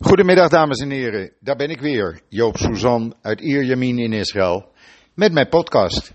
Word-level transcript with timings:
Goedemiddag 0.00 0.48
dames 0.48 0.78
en 0.78 0.90
heren, 0.90 1.32
daar 1.40 1.56
ben 1.56 1.70
ik 1.70 1.80
weer, 1.80 2.20
Joop 2.28 2.56
Suzan 2.56 3.14
uit 3.22 3.40
Ierjemien 3.40 3.98
in 3.98 4.12
Israël, 4.12 4.68
met 5.14 5.32
mijn 5.32 5.48
podcast. 5.48 6.12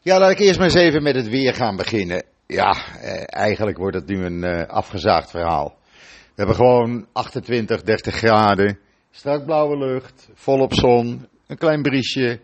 Ja, 0.00 0.18
laat 0.18 0.30
ik 0.30 0.38
eerst 0.38 0.58
maar 0.58 0.68
eens 0.68 0.74
even 0.74 1.02
met 1.02 1.14
het 1.14 1.28
weer 1.28 1.54
gaan 1.54 1.76
beginnen. 1.76 2.24
Ja, 2.46 2.70
eh, 3.00 3.22
eigenlijk 3.26 3.78
wordt 3.78 3.96
het 3.96 4.06
nu 4.06 4.24
een 4.24 4.44
eh, 4.44 4.68
afgezaagd 4.68 5.30
verhaal. 5.30 5.76
We 6.02 6.32
hebben 6.34 6.54
gewoon 6.54 7.06
28, 7.12 7.82
30 7.82 8.14
graden, 8.14 8.78
strak 9.10 9.44
blauwe 9.44 9.78
lucht, 9.78 10.30
volop 10.34 10.74
zon, 10.74 11.28
een 11.46 11.58
klein 11.58 11.82
briesje. 11.82 12.40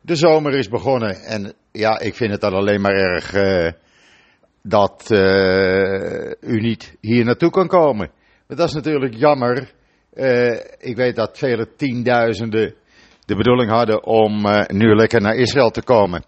De 0.00 0.16
zomer 0.16 0.54
is 0.54 0.68
begonnen 0.68 1.16
en 1.16 1.52
ja, 1.72 1.98
ik 1.98 2.14
vind 2.14 2.30
het 2.30 2.40
dan 2.40 2.54
alleen 2.54 2.80
maar 2.80 2.94
erg 2.94 3.32
eh, 3.32 3.72
dat 4.62 5.10
eh, 5.10 6.50
u 6.50 6.60
niet 6.60 6.96
hier 7.00 7.24
naartoe 7.24 7.50
kan 7.50 7.66
komen. 7.66 8.10
Maar 8.46 8.56
dat 8.56 8.68
is 8.68 8.74
natuurlijk 8.74 9.14
jammer. 9.14 9.74
Eh, 10.16 10.60
ik 10.78 10.96
weet 10.96 11.16
dat 11.16 11.38
vele 11.38 11.74
tienduizenden 11.76 12.74
de 13.24 13.36
bedoeling 13.36 13.70
hadden 13.70 14.04
om 14.04 14.46
eh, 14.46 14.66
nu 14.66 14.94
lekker 14.94 15.20
naar 15.20 15.34
Israël 15.34 15.70
te 15.70 15.82
komen. 15.82 16.24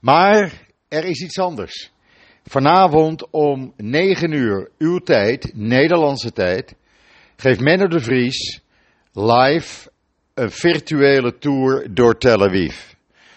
Maar 0.00 0.52
er 0.88 1.04
is 1.04 1.22
iets 1.22 1.38
anders. 1.38 1.92
Vanavond 2.44 3.30
om 3.30 3.72
9 3.76 4.32
uur 4.32 4.70
uw 4.78 4.98
tijd, 4.98 5.52
Nederlandse 5.54 6.32
tijd, 6.32 6.74
geeft 7.36 7.60
Menno 7.60 7.86
de 7.86 8.00
Vries 8.00 8.60
live 9.12 9.90
een 10.34 10.50
virtuele 10.50 11.38
tour 11.38 11.94
door 11.94 12.18
Tel 12.18 12.42
Aviv. 12.42 12.92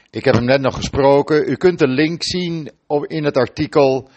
Ik 0.09 0.25
heb 0.25 0.33
hem 0.33 0.45
net 0.45 0.61
nog 0.61 0.75
gesproken. 0.75 1.49
U 1.49 1.55
kunt 1.55 1.79
de 1.79 1.87
link 1.87 2.23
zien 2.23 2.71
op, 2.87 3.05
in 3.05 3.23
het 3.23 3.37
artikel 3.37 4.09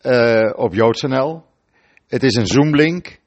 eh, 0.00 0.52
op 0.56 0.74
JoodsNL. 0.74 1.42
Het 2.06 2.22
is 2.22 2.34
een 2.34 2.46
Zoom-link. 2.46 3.22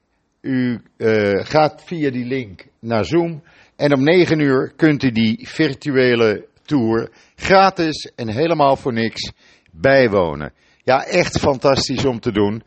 U 0.48 0.80
eh, 0.96 1.44
gaat 1.44 1.82
via 1.84 2.10
die 2.10 2.24
link 2.24 2.66
naar 2.80 3.04
Zoom. 3.04 3.42
En 3.76 3.92
om 3.94 4.02
9 4.02 4.40
uur 4.40 4.72
kunt 4.76 5.02
u 5.02 5.10
die 5.10 5.48
virtuele 5.48 6.46
tour 6.64 7.10
gratis 7.36 8.12
en 8.16 8.28
helemaal 8.28 8.76
voor 8.76 8.92
niks 8.92 9.32
bijwonen. 9.72 10.52
Ja, 10.82 11.04
echt 11.04 11.38
fantastisch 11.38 12.04
om 12.04 12.20
te 12.20 12.32
doen. 12.32 12.62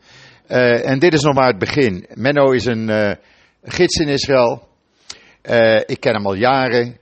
Eh, 0.46 0.88
en 0.88 0.98
dit 0.98 1.12
is 1.12 1.22
nog 1.22 1.34
maar 1.34 1.46
het 1.46 1.58
begin. 1.58 2.06
Menno 2.14 2.50
is 2.50 2.64
een 2.64 2.88
eh, 2.88 3.12
gids 3.62 3.98
in 3.98 4.08
Israël. 4.08 4.68
Ik 5.86 6.00
ken 6.00 6.14
hem 6.14 6.26
al 6.26 6.34
jaren. 6.34 6.96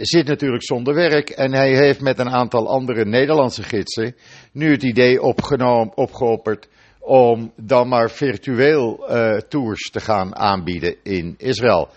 Zit 0.00 0.26
natuurlijk 0.26 0.64
zonder 0.64 0.94
werk. 0.94 1.30
En 1.30 1.54
hij 1.54 1.76
heeft 1.76 2.00
met 2.00 2.18
een 2.18 2.30
aantal 2.30 2.68
andere 2.68 3.04
Nederlandse 3.04 3.62
gidsen 3.62 4.16
nu 4.52 4.70
het 4.70 4.82
idee 4.82 5.22
opgenomen, 5.22 5.96
opgeopperd 5.96 6.68
om 7.10 7.52
dan 7.56 7.88
maar 7.88 8.10
virtueel 8.10 9.08
eh, 9.08 9.36
tours 9.36 9.90
te 9.90 10.00
gaan 10.00 10.36
aanbieden 10.36 10.96
in 11.02 11.34
Israël. 11.38 11.88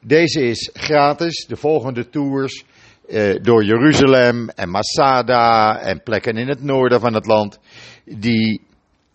Deze 0.00 0.40
is 0.40 0.70
gratis. 0.72 1.46
De 1.46 1.56
volgende 1.56 2.08
tours 2.08 2.64
eh, 3.08 3.34
door 3.42 3.64
Jeruzalem 3.64 4.48
en 4.48 4.70
Masada 4.70 5.80
en 5.80 6.02
plekken 6.02 6.36
in 6.36 6.48
het 6.48 6.62
noorden 6.62 7.00
van 7.00 7.14
het 7.14 7.26
land, 7.26 7.58
die, 8.04 8.62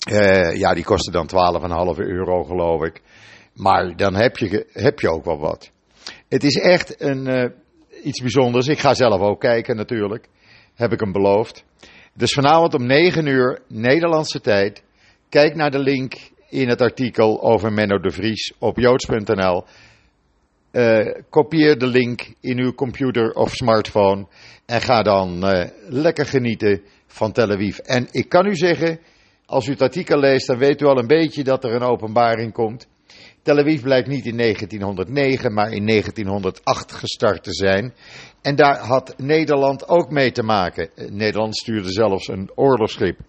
eh, 0.10 0.56
ja, 0.56 0.74
die 0.74 0.84
kosten 0.84 1.14
dan 1.14 1.28
12,5 1.28 2.00
euro 2.00 2.44
geloof 2.44 2.84
ik. 2.84 3.02
Maar 3.54 3.96
dan 3.96 4.16
heb 4.16 4.38
je, 4.38 4.68
heb 4.72 5.00
je 5.00 5.10
ook 5.10 5.26
wel 5.26 5.40
wat. 5.40 5.72
Het 6.30 6.44
is 6.44 6.56
echt 6.56 7.02
een, 7.02 7.54
iets 8.04 8.22
bijzonders. 8.22 8.68
Ik 8.68 8.80
ga 8.80 8.94
zelf 8.94 9.22
ook 9.22 9.40
kijken 9.40 9.76
natuurlijk. 9.76 10.28
Heb 10.74 10.92
ik 10.92 11.00
hem 11.00 11.12
beloofd. 11.12 11.64
Dus 12.14 12.34
vanavond 12.34 12.74
om 12.74 12.86
9 12.86 13.26
uur 13.26 13.62
Nederlandse 13.68 14.42
tijd. 14.42 14.84
Kijk 15.34 15.56
naar 15.56 15.72
de 15.72 15.80
link 15.80 16.14
in 16.50 16.70
het 16.70 16.82
artikel 16.82 17.42
over 17.42 17.74
Menno 17.74 18.00
de 18.00 18.12
Vries 18.12 18.54
op 18.60 18.78
joods.nl. 18.78 19.64
Eh, 20.72 21.22
kopieer 21.30 21.78
de 21.78 21.88
link 21.88 22.34
in 22.40 22.60
uw 22.60 22.74
computer 22.74 23.32
of 23.32 23.54
smartphone. 23.54 24.28
En 24.66 24.82
ga 24.82 25.02
dan 25.02 25.44
eh, 25.44 25.70
lekker 25.88 26.26
genieten 26.26 26.82
van 27.08 27.32
Tel 27.32 27.52
Aviv. 27.52 27.78
En 27.78 28.08
ik 28.12 28.30
kan 28.30 28.46
u 28.46 28.56
zeggen, 28.56 29.00
als 29.46 29.68
u 29.68 29.72
het 29.72 29.82
artikel 29.82 30.20
leest, 30.20 30.48
dan 30.48 30.58
weet 30.58 30.82
u 30.82 30.86
al 30.86 30.98
een 30.98 31.08
beetje 31.08 31.44
dat 31.44 31.64
er 31.64 31.74
een 31.74 31.90
openbaring 31.90 32.54
komt. 32.54 32.88
Tel 33.42 33.58
Aviv 33.58 33.82
blijkt 33.82 34.08
niet 34.08 34.26
in 34.26 34.38
1909, 34.38 35.54
maar 35.54 35.72
in 35.72 35.86
1908 35.86 36.92
gestart 36.92 37.44
te 37.44 37.54
zijn. 37.54 37.94
En 38.42 38.56
daar 38.56 38.78
had 38.78 39.14
Nederland 39.18 39.88
ook 39.88 40.10
mee 40.10 40.32
te 40.32 40.44
maken. 40.44 40.90
Eh, 40.96 41.10
Nederland 41.10 41.58
stuurde 41.58 41.92
zelfs 41.92 42.28
een 42.28 42.52
oorlogsschip. 42.56 43.20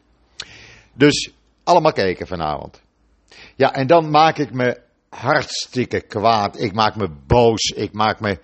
Dus 0.95 1.33
allemaal 1.65 1.93
kijken 1.93 2.27
vanavond. 2.27 2.83
Ja, 3.57 3.73
en 3.73 3.87
dan 3.87 4.11
maak 4.11 4.39
ik 4.39 4.53
me 4.53 4.81
hartstikke 5.09 6.01
kwaad. 6.01 6.61
Ik 6.61 6.73
maak 6.73 6.97
me 6.97 7.09
boos. 7.27 7.63
Ik 7.63 7.93
maak 7.93 8.21
me. 8.21 8.39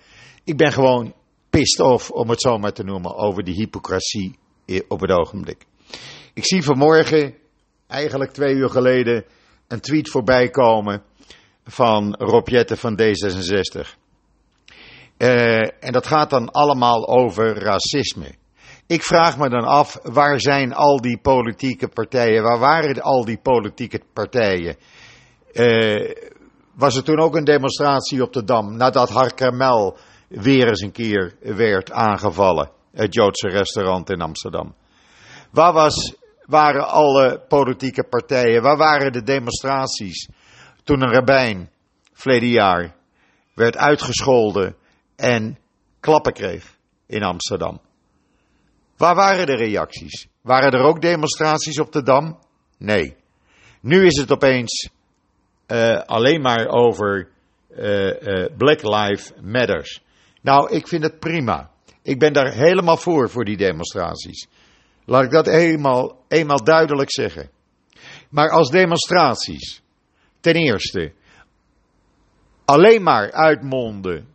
Ik 0.44 0.56
ben 0.56 0.72
gewoon 0.72 1.14
pissed 1.50 1.80
off, 1.86 2.10
om 2.10 2.30
het 2.30 2.40
zo 2.40 2.58
maar 2.58 2.72
te 2.72 2.82
noemen, 2.84 3.14
over 3.16 3.44
die 3.44 3.54
hypocrisie 3.54 4.38
i- 4.66 4.82
op 4.88 5.00
het 5.00 5.10
ogenblik. 5.10 5.66
Ik 6.34 6.44
zie 6.46 6.62
vanmorgen, 6.62 7.34
eigenlijk 7.86 8.32
twee 8.32 8.54
uur 8.54 8.68
geleden, 8.70 9.24
een 9.68 9.80
tweet 9.80 10.08
voorbij 10.10 10.48
komen 10.48 11.02
van 11.64 12.14
Rob 12.14 12.48
Jetten 12.48 12.76
van 12.78 12.98
D66. 13.00 13.98
Eh, 15.16 15.84
en 15.84 15.92
dat 15.92 16.06
gaat 16.06 16.30
dan 16.30 16.50
allemaal 16.50 17.08
over 17.08 17.58
racisme. 17.58 18.34
Ik 18.90 19.02
vraag 19.02 19.38
me 19.38 19.48
dan 19.48 19.64
af, 19.64 19.98
waar 20.02 20.40
zijn 20.40 20.74
al 20.74 21.00
die 21.00 21.18
politieke 21.20 21.88
partijen? 21.88 22.42
Waar 22.42 22.58
waren 22.58 23.02
al 23.02 23.24
die 23.24 23.38
politieke 23.38 24.00
partijen? 24.12 24.76
Eh, 25.52 26.14
was 26.74 26.96
er 26.96 27.04
toen 27.04 27.18
ook 27.18 27.36
een 27.36 27.44
demonstratie 27.44 28.22
op 28.22 28.32
de 28.32 28.44
Dam 28.44 28.76
nadat 28.76 29.10
Harkermel 29.10 29.96
weer 30.28 30.68
eens 30.68 30.80
een 30.80 30.92
keer 30.92 31.36
werd 31.40 31.92
aangevallen? 31.92 32.70
Het 32.92 33.14
Joodse 33.14 33.48
restaurant 33.48 34.10
in 34.10 34.20
Amsterdam. 34.20 34.74
Waar 35.50 35.72
was, 35.72 36.14
waren 36.44 36.88
alle 36.88 37.44
politieke 37.48 38.04
partijen? 38.04 38.62
Waar 38.62 38.76
waren 38.76 39.12
de 39.12 39.22
demonstraties 39.22 40.28
toen 40.84 41.02
een 41.02 41.12
rabbijn 41.12 41.70
verleden 42.12 42.48
jaar 42.48 42.94
werd 43.54 43.76
uitgescholden 43.76 44.76
en 45.16 45.58
klappen 46.00 46.32
kreeg 46.32 46.76
in 47.06 47.22
Amsterdam? 47.22 47.80
Waar 49.00 49.14
waren 49.14 49.46
de 49.46 49.56
reacties? 49.56 50.28
Waren 50.40 50.72
er 50.72 50.84
ook 50.84 51.00
demonstraties 51.00 51.80
op 51.80 51.92
de 51.92 52.02
Dam? 52.02 52.38
Nee. 52.78 53.16
Nu 53.80 54.06
is 54.06 54.16
het 54.16 54.30
opeens 54.30 54.88
eh, 55.66 55.98
alleen 55.98 56.40
maar 56.40 56.68
over 56.68 57.28
eh, 57.68 58.08
eh, 58.08 58.56
Black 58.56 58.82
Lives 58.82 59.32
Matters. 59.42 60.02
Nou, 60.42 60.70
ik 60.70 60.88
vind 60.88 61.02
het 61.02 61.18
prima. 61.18 61.70
Ik 62.02 62.18
ben 62.18 62.32
daar 62.32 62.52
helemaal 62.52 62.96
voor, 62.96 63.30
voor 63.30 63.44
die 63.44 63.56
demonstraties. 63.56 64.46
Laat 65.04 65.24
ik 65.24 65.30
dat 65.30 65.46
eenmaal, 65.46 66.24
eenmaal 66.28 66.64
duidelijk 66.64 67.12
zeggen. 67.12 67.50
Maar 68.30 68.50
als 68.50 68.70
demonstraties 68.70 69.82
ten 70.40 70.54
eerste 70.54 71.12
alleen 72.64 73.02
maar 73.02 73.32
uitmonden 73.32 74.28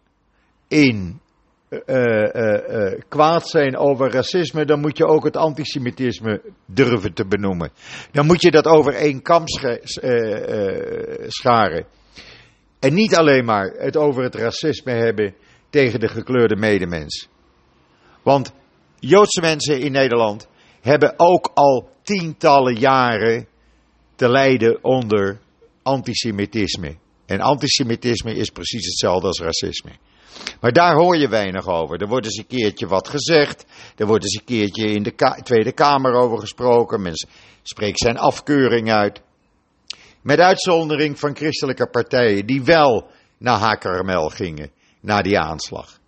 in 0.67 1.21
eh, 1.85 2.35
eh, 2.35 2.93
eh, 2.93 2.99
kwaad 3.07 3.49
zijn 3.49 3.77
over 3.77 4.11
racisme, 4.11 4.65
dan 4.65 4.79
moet 4.79 4.97
je 4.97 5.05
ook 5.05 5.23
het 5.23 5.37
antisemitisme 5.37 6.41
durven 6.65 7.13
te 7.13 7.25
benoemen. 7.25 7.71
Dan 8.11 8.25
moet 8.25 8.41
je 8.41 8.51
dat 8.51 8.65
over 8.65 8.93
één 8.93 9.21
kam 9.21 9.43
scharen. 11.27 11.85
En 12.79 12.93
niet 12.93 13.15
alleen 13.15 13.45
maar 13.45 13.73
het 13.77 13.97
over 13.97 14.23
het 14.23 14.35
racisme 14.35 14.91
hebben 14.91 15.35
tegen 15.69 15.99
de 15.99 16.07
gekleurde 16.07 16.55
medemens. 16.55 17.29
Want 18.23 18.53
Joodse 18.99 19.41
mensen 19.41 19.79
in 19.79 19.91
Nederland 19.91 20.47
hebben 20.81 21.13
ook 21.17 21.51
al 21.53 21.89
tientallen 22.03 22.75
jaren 22.75 23.47
te 24.15 24.29
lijden 24.29 24.83
onder 24.83 25.39
antisemitisme. 25.83 26.97
En 27.25 27.39
antisemitisme 27.39 28.35
is 28.35 28.49
precies 28.49 28.85
hetzelfde 28.85 29.27
als 29.27 29.39
racisme. 29.39 29.91
Maar 30.61 30.71
daar 30.71 30.93
hoor 30.93 31.17
je 31.17 31.27
weinig 31.27 31.67
over. 31.67 32.01
Er 32.01 32.07
wordt 32.07 32.25
eens 32.25 32.37
een 32.37 32.47
keertje 32.47 32.87
wat 32.87 33.07
gezegd. 33.07 33.65
Er 33.95 34.07
wordt 34.07 34.23
eens 34.23 34.35
een 34.35 34.45
keertje 34.45 34.85
in 34.85 35.03
de 35.03 35.39
Tweede 35.43 35.71
Kamer 35.71 36.13
over 36.13 36.39
gesproken. 36.39 37.01
Men 37.01 37.13
spreekt 37.63 37.99
zijn 37.99 38.17
afkeuring 38.17 38.91
uit. 38.91 39.21
Met 40.21 40.39
uitzondering 40.39 41.19
van 41.19 41.35
christelijke 41.35 41.87
partijen 41.87 42.45
die 42.45 42.63
wel 42.63 43.07
naar 43.37 43.59
Hakarmel 43.59 44.29
gingen, 44.29 44.71
na 45.01 45.21
die 45.21 45.39
aanslag. 45.39 45.99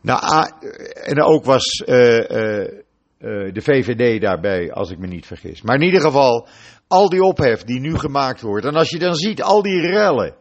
Nou, 0.00 0.50
en 0.94 1.22
ook 1.22 1.44
was 1.44 1.64
eh, 1.64 2.30
eh, 2.30 2.62
eh, 2.62 3.52
de 3.52 3.60
VVD 3.62 4.20
daarbij, 4.20 4.72
als 4.72 4.90
ik 4.90 4.98
me 4.98 5.06
niet 5.06 5.26
vergis. 5.26 5.62
Maar 5.62 5.74
in 5.74 5.82
ieder 5.82 6.00
geval, 6.00 6.48
al 6.88 7.08
die 7.08 7.22
ophef 7.22 7.62
die 7.62 7.80
nu 7.80 7.98
gemaakt 7.98 8.40
wordt. 8.40 8.66
En 8.66 8.74
als 8.74 8.90
je 8.90 8.98
dan 8.98 9.14
ziet, 9.14 9.42
al 9.42 9.62
die 9.62 9.80
rellen. 9.80 10.34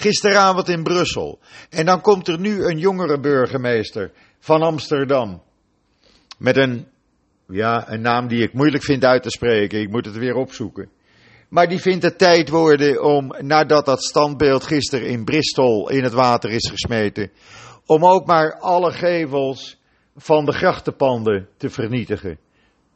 Gisteravond 0.00 0.68
in 0.68 0.82
Brussel. 0.82 1.38
En 1.70 1.86
dan 1.86 2.00
komt 2.00 2.28
er 2.28 2.38
nu 2.38 2.64
een 2.64 2.78
jongere 2.78 3.20
burgemeester 3.20 4.12
van 4.38 4.62
Amsterdam. 4.62 5.42
Met 6.38 6.56
een, 6.56 6.86
ja, 7.48 7.90
een 7.90 8.00
naam 8.00 8.28
die 8.28 8.42
ik 8.42 8.52
moeilijk 8.52 8.84
vind 8.84 9.04
uit 9.04 9.22
te 9.22 9.30
spreken. 9.30 9.80
Ik 9.80 9.90
moet 9.90 10.04
het 10.04 10.16
weer 10.16 10.34
opzoeken. 10.34 10.90
Maar 11.48 11.68
die 11.68 11.80
vindt 11.80 12.04
het 12.04 12.18
tijd 12.18 12.48
worden 12.48 13.04
om, 13.04 13.34
nadat 13.38 13.86
dat 13.86 14.04
standbeeld 14.04 14.64
gisteren 14.64 15.08
in 15.08 15.24
Bristol 15.24 15.90
in 15.90 16.02
het 16.02 16.12
water 16.12 16.50
is 16.50 16.68
gesmeten, 16.70 17.30
om 17.86 18.06
ook 18.06 18.26
maar 18.26 18.58
alle 18.58 18.92
gevels 18.92 19.80
van 20.16 20.44
de 20.44 20.52
grachtenpanden 20.52 21.48
te 21.56 21.70
vernietigen. 21.70 22.38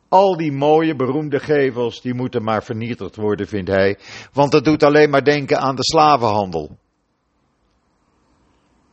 Al 0.09 0.37
die 0.37 0.53
mooie, 0.53 0.97
beroemde 0.97 1.41
gevels, 1.41 2.01
die 2.01 2.15
moeten 2.15 2.43
maar 2.43 2.65
vernietigd 2.65 3.17
worden, 3.17 3.47
vindt 3.47 3.71
hij. 3.71 3.99
Want 4.33 4.53
dat 4.53 4.65
doet 4.65 4.83
alleen 4.83 5.11
maar 5.11 5.25
denken 5.25 5.59
aan 5.59 5.77
de 5.77 5.85
slavenhandel. 5.85 6.79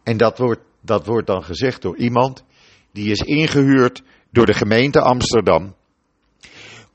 En 0.03 0.17
dat 0.17 0.37
wordt, 0.37 0.61
dat 0.81 1.05
wordt 1.05 1.27
dan 1.27 1.43
gezegd 1.43 1.81
door 1.81 1.97
iemand 1.97 2.43
die 2.91 3.11
is 3.11 3.19
ingehuurd 3.19 4.03
door 4.31 4.45
de 4.45 4.53
gemeente 4.53 5.01
Amsterdam 5.01 5.75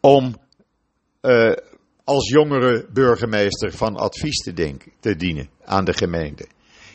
om 0.00 0.37
uh, 1.23 1.53
als 2.05 2.29
jongere 2.29 2.87
burgemeester 2.93 3.73
van 3.73 3.97
advies 3.97 4.43
te, 4.43 4.53
denken, 4.53 4.93
te 5.00 5.17
dienen 5.17 5.49
aan 5.64 5.85
de 5.85 5.93
gemeente. 5.93 6.47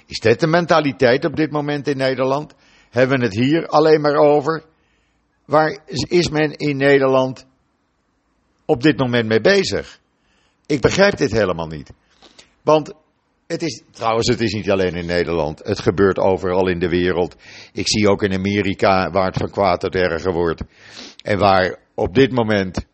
Is 0.06 0.20
dit 0.20 0.40
de 0.40 0.48
mentaliteit 0.48 1.26
op 1.26 1.36
dit 1.36 1.52
moment 1.52 1.88
in 1.88 1.98
Nederland? 1.98 2.54
Hebben 2.90 3.20
we 3.20 3.26
het 3.26 3.34
hier 3.34 3.68
alleen 3.68 4.02
maar 4.02 4.16
over? 4.16 4.64
Waar 5.46 5.84
is 6.08 6.30
men 6.30 6.52
in 6.52 6.78
Nederland 6.78 7.46
op 8.66 8.84
dit 8.84 8.98
moment 8.98 9.28
mee 9.28 9.42
bezig? 9.42 10.00
Ik 10.66 10.82
begrijp 10.82 11.18
dit 11.18 11.32
helemaal 11.32 11.68
niet. 11.68 11.92
Want 12.62 12.94
het 13.52 13.62
is, 13.62 13.84
trouwens, 13.92 14.28
het 14.28 14.42
is 14.42 14.54
niet 14.54 14.72
alleen 14.72 14.96
in 14.96 15.06
Nederland. 15.06 15.60
Het 15.64 15.80
gebeurt 15.80 16.18
overal 16.18 16.68
in 16.68 16.80
de 16.80 16.90
wereld. 16.90 17.36
Ik 17.74 17.88
zie 17.88 18.10
ook 18.10 18.24
in 18.24 18.34
Amerika 18.34 19.12
waar 19.12 19.26
het 19.26 19.38
van 19.38 19.50
kwaad 19.50 19.80
tot 19.80 19.96
erger 19.96 20.34
wordt. 20.34 20.62
En 21.24 21.38
waar 21.38 21.78
op 21.94 22.14
dit 22.16 22.32
moment, 22.32 22.86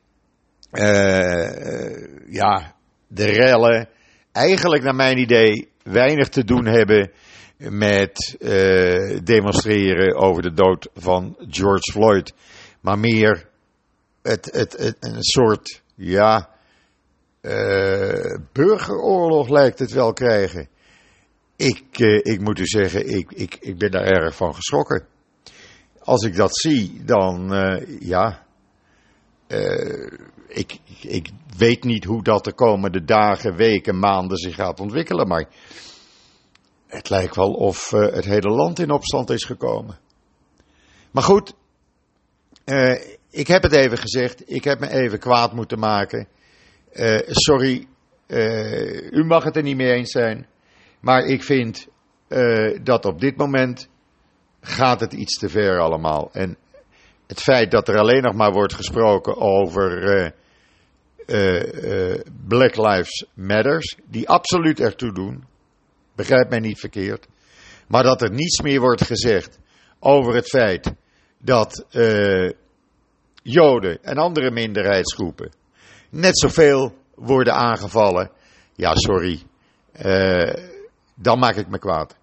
uh, 0.72 2.30
ja, 2.30 2.76
de 3.08 3.26
rellen 3.26 3.90
eigenlijk 4.32 4.84
naar 4.84 4.96
mijn 4.96 5.18
idee 5.18 5.70
weinig 5.84 6.30
te 6.30 6.44
doen 6.44 6.66
hebben 6.66 7.12
met 7.58 8.36
uh, 8.40 9.20
demonstreren 9.24 10.16
over 10.16 10.42
de 10.42 10.54
dood 10.54 10.90
van 10.94 11.36
George 11.50 11.92
Floyd. 11.92 12.34
Maar 12.82 13.00
meer 13.00 13.50
het, 14.22 14.50
het, 14.52 14.96
een 15.00 15.24
soort, 15.24 15.82
ja, 15.96 16.50
burgeroorlog 18.54 19.50
lijkt 19.50 19.80
het 19.80 19.92
wel 19.92 20.14
krijgen. 20.14 20.70
Ik, 21.56 22.00
uh, 22.00 22.20
ik 22.24 22.40
moet 22.42 22.60
u 22.60 22.66
zeggen, 22.66 23.08
ik, 23.08 23.32
ik, 23.32 23.58
ik 23.60 23.78
ben 23.78 23.92
daar 23.92 24.06
erg 24.06 24.36
van 24.36 24.56
geschrokken. 24.56 25.06
Als 26.00 26.24
ik 26.24 26.36
dat 26.36 26.58
zie, 26.58 27.04
dan 27.04 27.54
uh, 27.54 28.00
ja. 28.00 28.46
ik, 30.48 30.80
ik 31.02 31.30
weet 31.58 31.84
niet 31.84 32.04
hoe 32.04 32.24
dat 32.24 32.44
de 32.44 32.54
komende 32.54 33.04
dagen, 33.04 33.56
weken, 33.56 34.00
maanden 34.00 34.38
zich 34.38 34.56
gaat 34.56 34.80
ontwikkelen. 34.80 35.28
Maar 35.28 35.50
het 36.88 37.10
lijkt 37.10 37.36
wel 37.36 37.54
of 37.54 37.90
het 37.90 38.26
hele 38.26 38.50
land 38.50 38.80
in 38.80 38.92
opstand 38.92 39.30
is 39.30 39.44
gekomen. 39.44 39.98
Maar 41.12 41.24
goed, 41.24 41.54
ik 43.30 43.48
heb 43.48 43.64
het 43.64 43.74
even 43.74 43.98
gezegd. 43.98 44.52
Ik 44.52 44.64
heb 44.64 44.80
me 44.80 44.90
even 44.90 45.20
kwaad 45.20 45.54
moeten 45.54 45.80
maken. 45.80 46.28
Uh, 46.98 47.20
sorry, 47.26 47.88
uh, 48.28 49.12
u 49.12 49.24
mag 49.24 49.44
het 49.44 49.56
er 49.56 49.64
niet 49.64 49.78
mee 49.78 49.92
eens 49.92 50.12
zijn. 50.12 50.48
Maar 51.00 51.26
ik 51.26 51.44
vind 51.44 51.88
uh, 52.30 52.80
dat 52.84 53.06
op 53.06 53.20
dit 53.20 53.38
moment 53.38 53.90
gaat 54.62 55.00
het 55.00 55.14
iets 55.14 55.38
te 55.40 55.50
ver 55.50 55.80
allemaal. 55.80 56.30
En 56.32 56.58
het 57.28 57.42
feit 57.42 57.72
dat 57.72 57.88
er 57.88 57.98
alleen 57.98 58.22
nog 58.22 58.34
maar 58.34 58.52
wordt 58.52 58.74
gesproken 58.74 59.38
over 59.38 60.34
Black 62.48 62.76
Lives 62.76 63.26
Matters, 63.34 63.98
die 64.06 64.30
absoluut 64.30 64.80
ertoe 64.80 65.14
doen, 65.14 65.44
begrijp 66.16 66.50
mij 66.50 66.60
niet 66.60 66.80
verkeerd. 66.80 67.28
Maar 67.88 68.04
dat 68.04 68.22
er 68.22 68.32
niets 68.32 68.62
meer 68.62 68.80
wordt 68.80 69.04
gezegd 69.04 69.60
over 70.00 70.36
het 70.36 70.48
feit 70.48 70.94
dat 71.38 71.86
Joden 73.44 74.04
en 74.04 74.18
andere 74.18 74.52
minderheidsgroepen 74.52 75.52
net 76.10 76.40
zoveel 76.40 76.96
worden 77.16 77.54
aangevallen. 77.54 78.32
Ja, 78.76 78.96
sorry. 78.96 79.42
Uh, 80.06 80.54
dan 81.16 81.40
maak 81.40 81.56
ik 81.56 81.68
me 81.68 81.80
kwaad. 81.80 82.16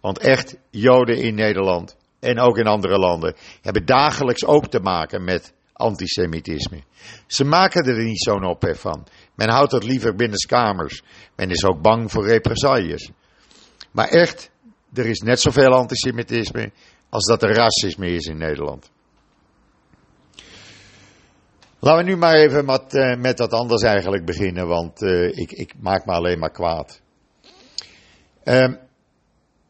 Want 0.00 0.18
echt, 0.18 0.56
Joden 0.70 1.16
in 1.16 1.34
Nederland 1.34 1.96
en 2.20 2.38
ook 2.38 2.58
in 2.58 2.66
andere 2.66 2.98
landen 2.98 3.34
hebben 3.62 3.86
dagelijks 3.86 4.44
ook 4.44 4.66
te 4.66 4.80
maken 4.80 5.24
met 5.24 5.52
antisemitisme. 5.72 6.82
Ze 7.26 7.44
maken 7.44 7.84
er 7.84 8.04
niet 8.04 8.22
zo'n 8.22 8.44
ophef 8.44 8.80
van. 8.80 9.06
Men 9.34 9.48
houdt 9.48 9.72
het 9.72 9.84
liever 9.84 10.14
binnen 10.14 10.38
kamers. 10.46 11.02
Men 11.36 11.50
is 11.50 11.64
ook 11.64 11.82
bang 11.82 12.10
voor 12.10 12.26
represailles. 12.26 13.10
Maar 13.90 14.08
echt, 14.08 14.50
er 14.94 15.06
is 15.06 15.18
net 15.18 15.40
zoveel 15.40 15.72
antisemitisme 15.72 16.72
als 17.08 17.24
dat 17.24 17.42
er 17.42 17.54
racisme 17.54 18.06
is 18.06 18.26
in 18.26 18.38
Nederland. 18.38 18.90
Laten 21.86 22.04
we 22.04 22.10
nu 22.10 22.16
maar 22.16 22.34
even 22.34 22.64
met, 22.64 22.94
uh, 22.94 23.16
met 23.16 23.38
wat 23.38 23.52
anders 23.52 23.82
eigenlijk 23.82 24.24
beginnen, 24.24 24.66
want 24.66 25.02
uh, 25.02 25.28
ik, 25.28 25.52
ik, 25.52 25.74
maak 25.80 26.06
me 26.06 26.12
alleen 26.12 26.38
maar 26.38 26.50
kwaad. 26.50 27.00
Uh, 28.44 28.72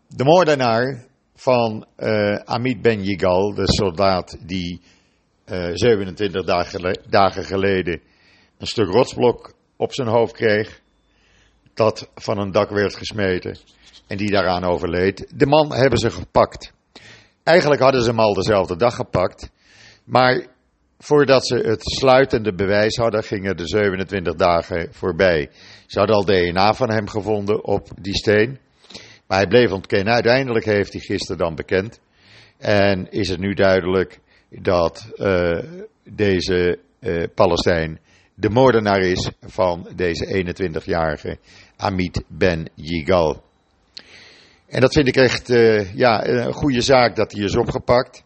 de 0.08 0.24
moordenaar 0.24 1.04
van 1.34 1.86
uh, 1.96 2.34
Amit 2.34 2.82
Ben 2.82 3.02
Yigal, 3.02 3.54
de 3.54 3.72
soldaat 3.72 4.36
die 4.40 4.80
27 5.72 6.44
dagen, 6.44 7.00
dagen 7.08 7.44
geleden 7.44 8.00
een 8.58 8.66
stuk 8.66 8.88
rotsblok 8.88 9.54
op 9.76 9.92
zijn 9.92 10.08
hoofd 10.08 10.32
kreeg, 10.32 10.80
dat 11.74 12.10
van 12.14 12.38
een 12.38 12.52
dak 12.52 12.70
werd 12.70 12.94
gesmeten 12.94 13.58
en 14.06 14.16
die 14.16 14.30
daaraan 14.30 14.64
overleed. 14.64 15.32
De 15.34 15.46
man 15.46 15.72
hebben 15.72 15.98
ze 15.98 16.10
gepakt. 16.10 16.72
Eigenlijk 17.42 17.80
hadden 17.80 18.02
ze 18.02 18.08
hem 18.08 18.20
al 18.20 18.34
dezelfde 18.34 18.76
dag 18.76 18.94
gepakt, 18.94 19.50
maar 20.04 20.54
Voordat 20.98 21.46
ze 21.46 21.56
het 21.56 21.82
sluitende 21.82 22.54
bewijs 22.54 22.96
hadden, 22.96 23.22
gingen 23.22 23.56
de 23.56 23.66
27 23.68 24.34
dagen 24.34 24.88
voorbij. 24.92 25.50
Ze 25.86 25.98
hadden 25.98 26.16
al 26.16 26.24
DNA 26.24 26.74
van 26.74 26.90
hem 26.90 27.08
gevonden 27.08 27.64
op 27.64 27.88
die 28.00 28.16
steen. 28.16 28.58
Maar 29.26 29.38
hij 29.38 29.46
bleef 29.46 29.70
ontkennen. 29.70 30.12
Uiteindelijk 30.12 30.64
heeft 30.64 30.92
hij 30.92 31.00
gisteren 31.00 31.38
dan 31.38 31.54
bekend. 31.54 32.00
En 32.58 33.10
is 33.10 33.28
het 33.28 33.38
nu 33.38 33.54
duidelijk 33.54 34.18
dat 34.50 35.12
uh, 35.16 35.58
deze 36.04 36.78
uh, 37.00 37.24
Palestijn 37.34 38.00
de 38.34 38.50
moordenaar 38.50 39.00
is 39.00 39.30
van 39.40 39.88
deze 39.94 40.54
21-jarige 40.82 41.38
Amit 41.76 42.24
Ben 42.28 42.70
Yigal. 42.74 43.42
En 44.66 44.80
dat 44.80 44.92
vind 44.92 45.08
ik 45.08 45.16
echt 45.16 45.50
uh, 45.50 45.94
ja, 45.94 46.26
een 46.26 46.52
goede 46.52 46.80
zaak 46.80 47.16
dat 47.16 47.32
hij 47.32 47.44
is 47.44 47.56
opgepakt. 47.56 48.24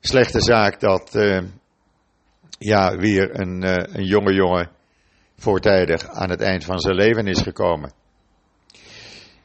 Slechte 0.00 0.40
zaak 0.40 0.80
dat 0.80 1.14
ja, 2.58 2.96
weer 2.96 3.40
een, 3.40 3.64
uh, 3.64 3.74
een 3.74 4.04
jonge 4.04 4.34
jongen 4.34 4.70
voortijdig 5.36 6.08
aan 6.08 6.30
het 6.30 6.40
eind 6.40 6.64
van 6.64 6.78
zijn 6.78 6.94
leven 6.94 7.26
is 7.26 7.40
gekomen. 7.40 7.92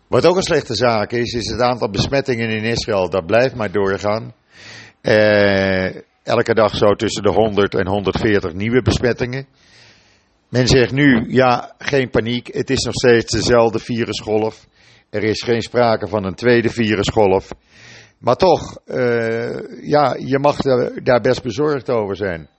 Wat 0.07 0.25
ook 0.25 0.35
een 0.35 0.43
slechte 0.43 0.75
zaak 0.75 1.11
is, 1.11 1.33
is 1.33 1.49
het 1.49 1.61
aantal 1.61 1.89
besmettingen 1.89 2.49
in 2.49 2.63
Israël. 2.63 3.09
Dat 3.09 3.25
blijft 3.25 3.55
maar 3.55 3.71
doorgaan. 3.71 4.33
Uh, 5.01 5.95
elke 6.23 6.53
dag 6.53 6.75
zo 6.75 6.95
tussen 6.95 7.23
de 7.23 7.31
100 7.31 7.75
en 7.75 7.87
140 7.87 8.53
nieuwe 8.53 8.81
besmettingen. 8.81 9.47
Men 10.49 10.67
zegt 10.67 10.91
nu, 10.91 11.25
ja, 11.27 11.75
geen 11.77 12.09
paniek. 12.09 12.47
Het 12.53 12.69
is 12.69 12.83
nog 12.83 12.93
steeds 12.93 13.31
dezelfde 13.31 13.79
virusgolf. 13.79 14.67
Er 15.09 15.23
is 15.23 15.43
geen 15.43 15.61
sprake 15.61 16.07
van 16.07 16.23
een 16.23 16.35
tweede 16.35 16.69
virusgolf. 16.69 17.49
Maar 18.19 18.35
toch, 18.35 18.77
uh, 18.85 19.81
ja, 19.81 20.15
je 20.19 20.39
mag 20.39 20.57
daar 21.03 21.21
best 21.21 21.43
bezorgd 21.43 21.89
over 21.89 22.15
zijn. 22.15 22.49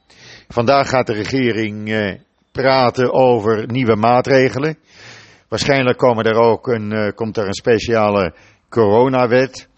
Vandaag 0.55 0.89
gaat 0.89 1.07
de 1.07 1.13
regering 1.13 1.91
eh, 1.91 2.15
praten 2.53 3.13
over 3.13 3.67
nieuwe 3.67 3.97
maatregelen. 3.97 4.79
Waarschijnlijk 5.49 5.99
komen 5.99 6.25
er 6.25 6.37
ook 6.37 6.67
een, 6.67 6.91
uh, 6.91 7.09
komt 7.15 7.37
er 7.37 7.47
een 7.47 7.55
speciale 7.55 8.35
coronawet. 8.69 9.69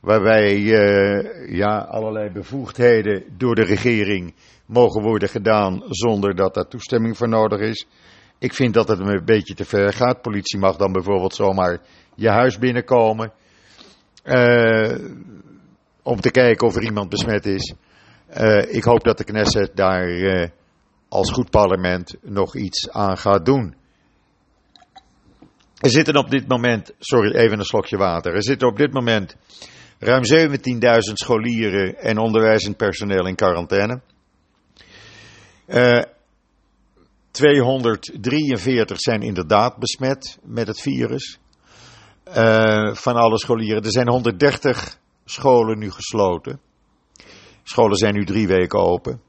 Waarbij 0.00 0.56
uh, 0.56 1.56
ja, 1.56 1.78
allerlei 1.78 2.30
bevoegdheden 2.30 3.24
door 3.36 3.54
de 3.54 3.64
regering 3.64 4.34
mogen 4.66 5.02
worden 5.02 5.28
gedaan 5.28 5.82
zonder 5.88 6.34
dat 6.34 6.54
daar 6.54 6.68
toestemming 6.68 7.16
voor 7.16 7.28
nodig 7.28 7.60
is. 7.60 7.86
Ik 8.38 8.52
vind 8.52 8.74
dat 8.74 8.88
het 8.88 8.98
een 8.98 9.24
beetje 9.24 9.54
te 9.54 9.64
ver 9.64 9.92
gaat. 9.92 10.22
Politie 10.22 10.58
mag 10.58 10.76
dan 10.76 10.92
bijvoorbeeld 10.92 11.34
zomaar 11.34 11.80
je 12.14 12.28
huis 12.28 12.58
binnenkomen. 12.58 13.32
Om 16.02 16.20
te 16.20 16.30
kijken 16.30 16.66
of 16.66 16.76
er 16.76 16.82
iemand 16.82 17.08
besmet 17.08 17.46
is. 17.46 17.74
Uh, 18.30 18.74
ik 18.74 18.84
hoop 18.84 19.04
dat 19.04 19.18
de 19.18 19.24
Knesset 19.24 19.76
daar 19.76 20.08
uh, 20.08 20.48
als 21.08 21.32
goed 21.32 21.50
parlement 21.50 22.16
nog 22.22 22.56
iets 22.56 22.90
aan 22.90 23.18
gaat 23.18 23.44
doen. 23.44 23.74
Er 25.76 25.90
zitten 25.90 26.16
op 26.16 26.30
dit 26.30 26.48
moment, 26.48 26.92
sorry 26.98 27.34
even 27.34 27.58
een 27.58 27.64
slokje 27.64 27.96
water, 27.96 28.34
er 28.34 28.42
zitten 28.42 28.68
op 28.68 28.76
dit 28.76 28.92
moment 28.92 29.36
ruim 29.98 30.22
17.000 30.32 30.48
scholieren 30.98 31.96
en 31.96 32.18
onderwijzend 32.18 32.76
personeel 32.76 33.26
in 33.26 33.34
quarantaine. 33.34 34.00
Uh, 35.66 36.02
243 37.30 39.00
zijn 39.00 39.22
inderdaad 39.22 39.76
besmet 39.76 40.38
met 40.42 40.66
het 40.66 40.80
virus. 40.80 41.38
Van 42.92 43.16
alle 43.16 43.38
scholieren. 43.38 43.82
Er 43.82 43.90
zijn 43.90 44.08
130 44.08 44.98
scholen 45.24 45.78
nu 45.78 45.90
gesloten. 45.90 46.60
Scholen 47.68 47.96
zijn 47.96 48.14
nu 48.14 48.24
drie 48.24 48.46
weken 48.46 48.78
open. 48.78 49.20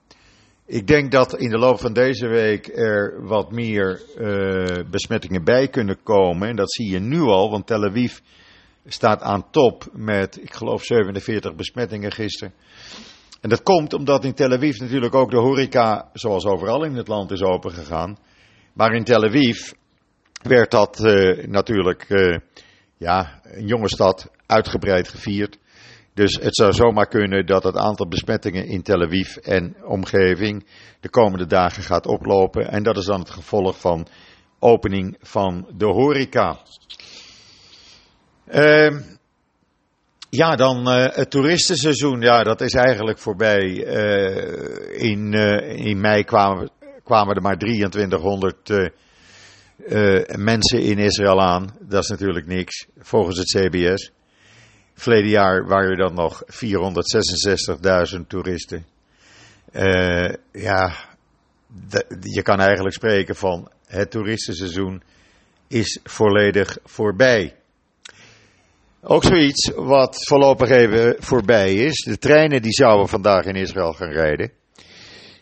Ik 0.65 0.87
denk 0.87 1.11
dat 1.11 1.37
in 1.37 1.49
de 1.49 1.57
loop 1.57 1.79
van 1.79 1.93
deze 1.93 2.27
week 2.27 2.67
er 2.67 3.25
wat 3.27 3.51
meer 3.51 4.01
uh, 4.17 4.89
besmettingen 4.89 5.43
bij 5.43 5.67
kunnen 5.67 6.03
komen. 6.03 6.47
En 6.47 6.55
dat 6.55 6.73
zie 6.73 6.91
je 6.91 6.99
nu 6.99 7.19
al, 7.19 7.49
want 7.49 7.67
Tel 7.67 7.83
Aviv 7.83 8.17
staat 8.85 9.21
aan 9.21 9.49
top 9.51 9.87
met, 9.93 10.41
ik 10.41 10.53
geloof, 10.53 10.83
47 10.83 11.55
besmettingen 11.55 12.11
gisteren. 12.11 12.53
En 13.41 13.49
dat 13.49 13.63
komt 13.63 13.93
omdat 13.93 14.25
in 14.25 14.33
Tel 14.33 14.51
Aviv 14.51 14.79
natuurlijk 14.79 15.15
ook 15.15 15.31
de 15.31 15.39
horeca, 15.39 16.09
zoals 16.13 16.45
overal 16.45 16.83
in 16.83 16.95
het 16.95 17.07
land, 17.07 17.31
is 17.31 17.41
opengegaan. 17.41 18.17
Maar 18.73 18.93
in 18.93 19.03
Tel 19.03 19.23
Aviv 19.23 19.71
werd 20.41 20.71
dat 20.71 20.99
uh, 20.99 21.47
natuurlijk, 21.47 22.09
uh, 22.09 22.37
ja, 22.97 23.39
een 23.43 23.67
jonge 23.67 23.89
stad, 23.89 24.31
uitgebreid 24.45 25.07
gevierd. 25.07 25.57
Dus 26.17 26.35
het 26.41 26.55
zou 26.55 26.73
zomaar 26.73 27.07
kunnen 27.07 27.45
dat 27.45 27.63
het 27.63 27.75
aantal 27.75 28.07
besmettingen 28.07 28.65
in 28.65 28.81
Tel 28.81 29.01
Aviv 29.01 29.35
en 29.35 29.75
omgeving 29.83 30.65
de 30.99 31.09
komende 31.09 31.45
dagen 31.45 31.83
gaat 31.83 32.07
oplopen. 32.07 32.67
En 32.69 32.83
dat 32.83 32.97
is 32.97 33.05
dan 33.05 33.19
het 33.19 33.29
gevolg 33.29 33.79
van 33.79 34.07
opening 34.59 35.17
van 35.21 35.67
de 35.75 35.85
horeca. 35.85 36.59
Uh, 38.53 38.99
ja, 40.29 40.55
dan 40.55 40.87
uh, 40.87 41.05
het 41.09 41.29
toeristenseizoen. 41.29 42.21
Ja, 42.21 42.43
dat 42.43 42.61
is 42.61 42.73
eigenlijk 42.73 43.19
voorbij. 43.19 43.63
Uh, 43.63 45.01
in, 45.09 45.33
uh, 45.33 45.85
in 45.85 45.99
mei 45.99 46.23
kwamen, 46.23 46.69
kwamen 47.03 47.35
er 47.35 47.41
maar 47.41 47.57
2300 47.57 48.69
mensen 50.35 50.81
in 50.81 50.97
Israël 50.97 51.41
aan. 51.41 51.75
Dat 51.79 52.03
is 52.03 52.09
natuurlijk 52.09 52.47
niks, 52.47 52.87
volgens 52.97 53.37
het 53.37 53.47
CBS. 53.47 54.15
Verleden 54.97 55.29
jaar 55.29 55.67
waren 55.67 55.89
er 55.89 55.97
dan 55.97 56.13
nog 56.13 56.43
466.000 58.15 58.27
toeristen. 58.27 58.85
ja, 60.51 60.91
je 62.21 62.41
kan 62.41 62.59
eigenlijk 62.59 62.95
spreken 62.95 63.35
van 63.35 63.71
het 63.87 64.11
toeristenseizoen 64.11 65.03
is 65.67 65.99
volledig 66.03 66.77
voorbij. 66.83 67.55
Ook 69.01 69.23
zoiets 69.23 69.71
wat 69.75 70.27
voorlopig 70.27 70.69
even 70.69 71.15
voorbij 71.19 71.73
is. 71.73 72.03
De 72.03 72.17
treinen 72.17 72.61
die 72.61 72.73
zouden 72.73 73.07
vandaag 73.07 73.45
in 73.45 73.55
Israël 73.55 73.93
gaan 73.93 74.11
rijden. 74.11 74.51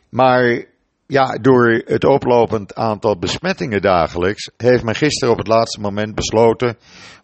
Maar 0.09 0.65
ja, 1.07 1.37
door 1.37 1.81
het 1.85 2.03
oplopend 2.03 2.75
aantal 2.75 3.17
besmettingen 3.17 3.81
dagelijks 3.81 4.51
heeft 4.57 4.83
men 4.83 4.95
gisteren 4.95 5.33
op 5.33 5.37
het 5.37 5.47
laatste 5.47 5.79
moment 5.79 6.15
besloten 6.15 6.77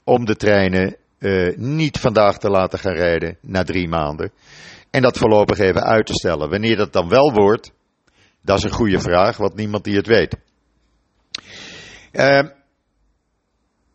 om 0.04 0.26
de 0.26 0.36
treinen 0.36 0.96
uh, 1.22 1.56
niet 1.58 2.00
vandaag 2.00 2.38
te 2.38 2.50
laten 2.50 2.80
gaan 2.80 2.94
rijden 2.94 3.38
na 3.42 3.64
drie 3.64 3.88
maanden. 3.88 4.32
En 4.90 5.02
dat 5.02 5.18
voorlopig 5.18 5.58
even 5.58 5.84
uit 5.84 6.06
te 6.06 6.14
stellen. 6.14 6.50
Wanneer 6.50 6.76
dat 6.76 6.94
dan 6.94 7.10
wel 7.10 7.34
wordt, 7.34 7.72
dat 8.42 8.58
is 8.58 8.64
een 8.64 8.72
goede 8.72 9.00
vraag, 9.00 9.38
want 9.38 9.56
niemand 9.56 9.84
die 9.84 9.96
het 9.96 10.08
weet. 10.08 10.36
Uh, 12.12 12.50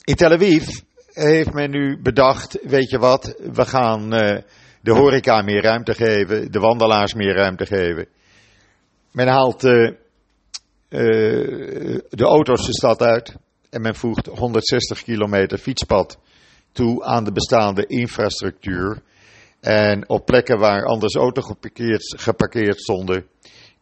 in 0.04 0.14
Tel 0.14 0.32
Aviv 0.32 0.68
heeft 1.12 1.52
men 1.52 1.70
nu 1.70 2.02
bedacht, 2.02 2.58
weet 2.62 2.90
je 2.90 2.98
wat, 2.98 3.36
we 3.52 3.66
gaan 3.66 4.14
uh, 4.14 4.38
de 4.80 4.92
horeca 4.92 5.42
meer 5.42 5.62
ruimte 5.62 5.94
geven, 5.94 6.52
de 6.52 6.58
wandelaars 6.58 7.14
meer 7.14 7.34
ruimte 7.34 7.66
geven. 7.66 8.08
Men 9.12 9.28
haalt 9.28 9.64
uh, 9.64 9.90
de 10.88 12.24
auto's 12.24 12.66
de 12.66 12.72
stad 12.72 13.02
uit 13.02 13.36
en 13.70 13.80
men 13.80 13.94
voegt 13.94 14.26
160 14.26 15.02
kilometer 15.02 15.58
fietspad 15.58 16.18
toe 16.76 17.04
aan 17.04 17.24
de 17.24 17.32
bestaande 17.32 17.86
infrastructuur. 17.86 19.02
En 19.60 20.08
op 20.08 20.26
plekken 20.26 20.58
waar 20.58 20.84
anders 20.84 21.14
auto's 21.14 21.56
geparkeerd, 22.16 22.80
stonden, 22.80 23.26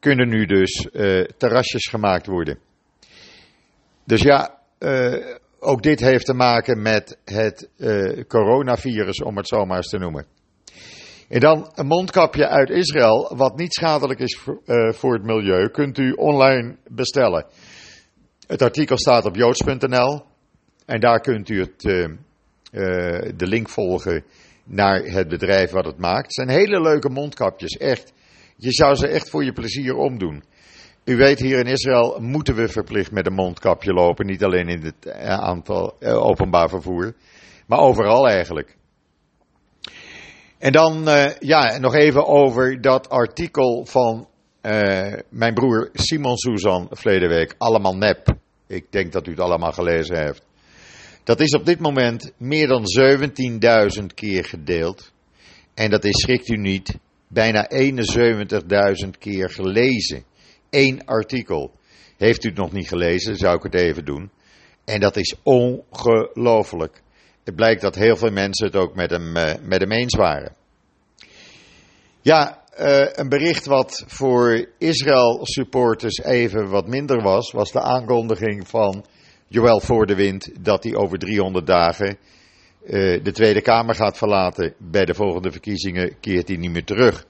kunnen 0.00 0.28
nu 0.28 0.46
dus 0.46 0.88
terrasjes 1.36 1.88
gemaakt 1.88 2.26
worden. 2.26 2.58
Dus 4.04 4.22
ja, 4.22 4.58
ook 5.58 5.82
dit 5.82 6.00
heeft 6.00 6.24
te 6.24 6.34
maken 6.34 6.82
met 6.82 7.18
het 7.24 7.70
uh, 7.76 8.22
coronavirus, 8.28 9.22
om 9.22 9.36
het 9.36 9.48
zo 9.48 9.64
maar 9.64 9.76
eens 9.76 9.88
te 9.88 9.98
noemen. 9.98 10.26
En 11.28 11.40
dan 11.40 11.70
een 11.74 11.86
mondkapje 11.86 12.48
uit 12.48 12.70
Israël, 12.70 13.32
wat 13.36 13.56
niet 13.56 13.74
schadelijk 13.74 14.20
is 14.20 14.38
voor, 14.88 15.12
het 15.12 15.22
milieu, 15.22 15.68
kunt 15.68 15.98
u 15.98 16.10
online 16.12 16.76
bestellen. 16.88 17.46
Het 18.46 18.62
artikel 18.62 18.98
staat 18.98 19.24
op 19.24 19.36
joods.nl 19.36 20.22
en 20.86 21.00
daar 21.00 21.20
kunt 21.20 21.48
u 21.48 21.60
het, 21.60 21.84
de 23.36 23.46
link 23.46 23.68
volgen 23.68 24.24
naar 24.64 25.02
het 25.02 25.28
bedrijf 25.28 25.70
wat 25.70 25.84
het 25.84 25.98
maakt. 25.98 26.24
Het 26.24 26.34
zijn 26.34 26.48
hele 26.48 26.80
leuke 26.80 27.08
mondkapjes, 27.08 27.76
echt. 27.76 28.12
Je 28.56 28.72
zou 28.72 28.94
ze 28.94 29.08
echt 29.08 29.30
voor 29.30 29.44
je 29.44 29.52
plezier 29.52 29.94
omdoen. 29.94 30.44
U 31.04 31.16
weet, 31.16 31.38
hier 31.38 31.58
in 31.58 31.66
Israël 31.66 32.18
moeten 32.20 32.54
we 32.54 32.68
verplicht 32.68 33.10
met 33.10 33.26
een 33.26 33.34
mondkapje 33.34 33.92
lopen. 33.92 34.26
Niet 34.26 34.44
alleen 34.44 34.68
in 34.68 34.82
het 34.82 35.06
eh, 35.06 35.38
aantal 35.38 35.96
eh, 35.98 36.24
openbaar 36.24 36.68
vervoer, 36.68 37.14
maar 37.66 37.78
overal 37.78 38.28
eigenlijk. 38.28 38.76
En 40.58 40.72
dan, 40.72 41.08
uh, 41.08 41.26
ja, 41.38 41.78
nog 41.78 41.94
even 41.94 42.26
over 42.26 42.80
dat 42.80 43.08
artikel 43.08 43.86
van 43.86 44.28
mijn 45.28 45.54
broer 45.54 45.88
Simon 45.92 46.36
Suzan 46.36 46.86
verleden 46.90 47.28
week. 47.28 47.54
Allemaal 47.58 47.96
nep. 47.96 48.36
Ik 48.66 48.92
denk 48.92 49.12
dat 49.12 49.26
u 49.26 49.30
het 49.30 49.40
allemaal 49.40 49.72
gelezen 49.72 50.16
heeft. 50.16 50.46
Dat 51.24 51.40
is 51.40 51.54
op 51.54 51.66
dit 51.66 51.80
moment 51.80 52.32
meer 52.36 52.68
dan 52.68 52.84
17.000 54.00 54.04
keer 54.14 54.44
gedeeld. 54.44 55.12
En 55.74 55.90
dat 55.90 56.04
is, 56.04 56.20
schrikt 56.20 56.48
u 56.48 56.56
niet, 56.56 56.98
bijna 57.28 57.70
71.000 59.04 59.10
keer 59.18 59.50
gelezen 59.50 60.24
één 60.70 61.04
artikel. 61.04 61.72
Heeft 62.16 62.44
u 62.44 62.48
het 62.48 62.58
nog 62.58 62.72
niet 62.72 62.88
gelezen, 62.88 63.36
zou 63.36 63.56
ik 63.56 63.62
het 63.62 63.74
even 63.74 64.04
doen. 64.04 64.30
En 64.84 65.00
dat 65.00 65.16
is 65.16 65.34
ongelooflijk. 65.42 67.02
Het 67.44 67.54
blijkt 67.54 67.80
dat 67.80 67.94
heel 67.94 68.16
veel 68.16 68.30
mensen 68.30 68.66
het 68.66 68.76
ook 68.76 68.94
met 68.94 69.10
hem, 69.10 69.36
uh, 69.36 69.52
met 69.62 69.80
hem 69.80 69.92
eens 69.92 70.14
waren. 70.14 70.54
Ja, 72.20 72.62
uh, 72.80 73.06
een 73.12 73.28
bericht 73.28 73.66
wat 73.66 74.04
voor 74.06 74.68
Israël 74.78 75.38
supporters 75.42 76.18
even 76.18 76.68
wat 76.68 76.88
minder 76.88 77.22
was, 77.22 77.50
was 77.50 77.72
de 77.72 77.80
aankondiging 77.80 78.68
van 78.68 79.04
Joël 79.46 79.80
voor 79.80 80.06
de 80.06 80.14
Wind 80.14 80.50
dat 80.64 80.84
hij 80.84 80.94
over 80.94 81.18
300 81.18 81.66
dagen 81.66 82.18
uh, 82.84 83.24
de 83.24 83.32
Tweede 83.32 83.60
Kamer 83.60 83.94
gaat 83.94 84.18
verlaten. 84.18 84.74
Bij 84.78 85.04
de 85.04 85.14
volgende 85.14 85.50
verkiezingen 85.50 86.20
keert 86.20 86.48
hij 86.48 86.56
niet 86.56 86.70
meer 86.70 86.84
terug. 86.84 87.26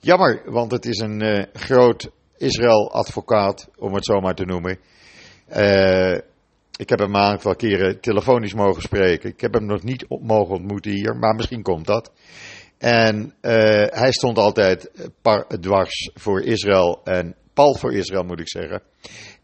Jammer, 0.00 0.42
want 0.46 0.70
het 0.70 0.86
is 0.86 0.98
een 0.98 1.48
groot 1.52 2.10
Israël-advocaat, 2.36 3.68
om 3.76 3.94
het 3.94 4.04
zo 4.04 4.20
maar 4.20 4.34
te 4.34 4.44
noemen. 4.44 4.78
Uh, 5.56 6.14
ik 6.76 6.88
heb 6.88 6.98
hem 6.98 7.14
een 7.14 7.20
aantal 7.20 7.56
keren 7.56 8.00
telefonisch 8.00 8.54
mogen 8.54 8.82
spreken. 8.82 9.30
Ik 9.30 9.40
heb 9.40 9.54
hem 9.54 9.66
nog 9.66 9.82
niet 9.82 10.06
mogen 10.08 10.54
ontmoeten 10.54 10.90
hier, 10.90 11.16
maar 11.16 11.34
misschien 11.34 11.62
komt 11.62 11.86
dat. 11.86 12.12
En 12.78 13.34
hij 13.90 14.12
stond 14.12 14.38
altijd 14.38 14.90
par, 15.22 15.46
dwars 15.60 16.10
voor 16.14 16.42
Israël 16.42 17.00
en 17.04 17.34
pal 17.54 17.74
voor 17.74 17.92
Israël, 17.92 18.22
moet 18.22 18.40
ik 18.40 18.48
zeggen. 18.48 18.82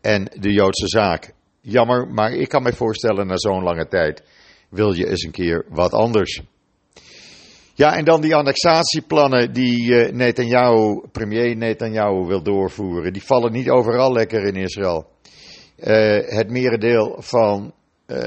En 0.00 0.24
de 0.40 0.52
Joodse 0.52 0.88
zaak. 0.88 1.32
Jammer, 1.66 2.08
maar 2.08 2.32
ik 2.32 2.48
kan 2.48 2.62
me 2.62 2.72
voorstellen, 2.72 3.26
na 3.26 3.36
zo'n 3.36 3.62
lange 3.62 3.88
tijd 3.88 4.22
wil 4.68 4.92
je 4.92 5.08
eens 5.08 5.22
een 5.22 5.30
keer 5.30 5.64
wat 5.68 5.92
anders. 5.92 6.42
Ja, 7.74 7.96
en 7.96 8.04
dan 8.04 8.20
die 8.20 8.34
annexatieplannen 8.34 9.52
die 9.52 9.90
uh, 9.90 10.12
Netanyahu, 10.12 11.00
premier 11.12 11.56
Netanyahu 11.56 12.26
wil 12.26 12.42
doorvoeren. 12.42 13.12
Die 13.12 13.22
vallen 13.22 13.52
niet 13.52 13.70
overal 13.70 14.12
lekker 14.12 14.44
in 14.44 14.56
Israël. 14.56 15.06
Uh, 15.78 16.18
het 16.24 16.50
merendeel 16.50 17.16
van 17.18 17.72
uh, 18.06 18.18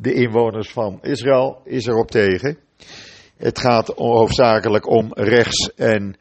de 0.00 0.12
inwoners 0.12 0.70
van 0.70 0.98
Israël 1.02 1.60
is 1.64 1.86
erop 1.86 2.10
tegen. 2.10 2.58
Het 3.36 3.58
gaat 3.58 3.88
hoofdzakelijk 3.96 4.88
om 4.88 5.12
rechts 5.12 5.74
en 5.74 6.16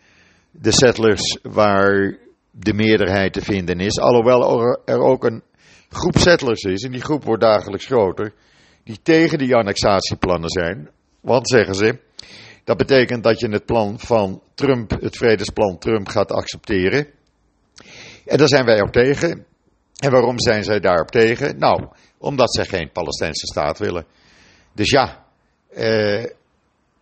de 0.51 0.71
settlers 0.71 1.39
waar 1.41 2.17
de 2.51 2.73
meerderheid 2.73 3.33
te 3.33 3.41
vinden 3.41 3.79
is. 3.79 3.99
Alhoewel 3.99 4.61
er 4.85 4.99
ook 4.99 5.23
een 5.23 5.43
groep 5.91 6.17
settlers 6.17 6.61
is, 6.61 6.83
en 6.83 6.91
die 6.91 7.01
groep 7.01 7.23
wordt 7.23 7.43
dagelijks 7.43 7.85
groter, 7.85 8.33
die 8.83 9.01
tegen 9.01 9.37
die 9.37 9.55
annexatieplannen 9.55 10.49
zijn. 10.49 10.89
Want 11.21 11.49
zeggen 11.49 11.75
ze, 11.75 11.99
dat 12.63 12.77
betekent 12.77 13.23
dat 13.23 13.39
je 13.39 13.49
het 13.49 13.65
plan 13.65 13.99
van 13.99 14.41
Trump, 14.53 14.91
het 15.01 15.17
vredesplan 15.17 15.77
Trump, 15.77 16.07
gaat 16.07 16.31
accepteren. 16.31 17.07
En 18.25 18.37
daar 18.37 18.47
zijn 18.47 18.65
wij 18.65 18.81
op 18.81 18.91
tegen. 18.91 19.45
En 19.97 20.11
waarom 20.11 20.39
zijn 20.39 20.63
zij 20.63 20.79
daarop 20.79 21.11
tegen? 21.11 21.57
Nou, 21.57 21.87
omdat 22.17 22.53
zij 22.53 22.65
geen 22.65 22.91
Palestijnse 22.91 23.45
staat 23.45 23.79
willen. 23.79 24.05
Dus 24.73 24.89
ja, 24.89 25.25
eh, 25.69 26.25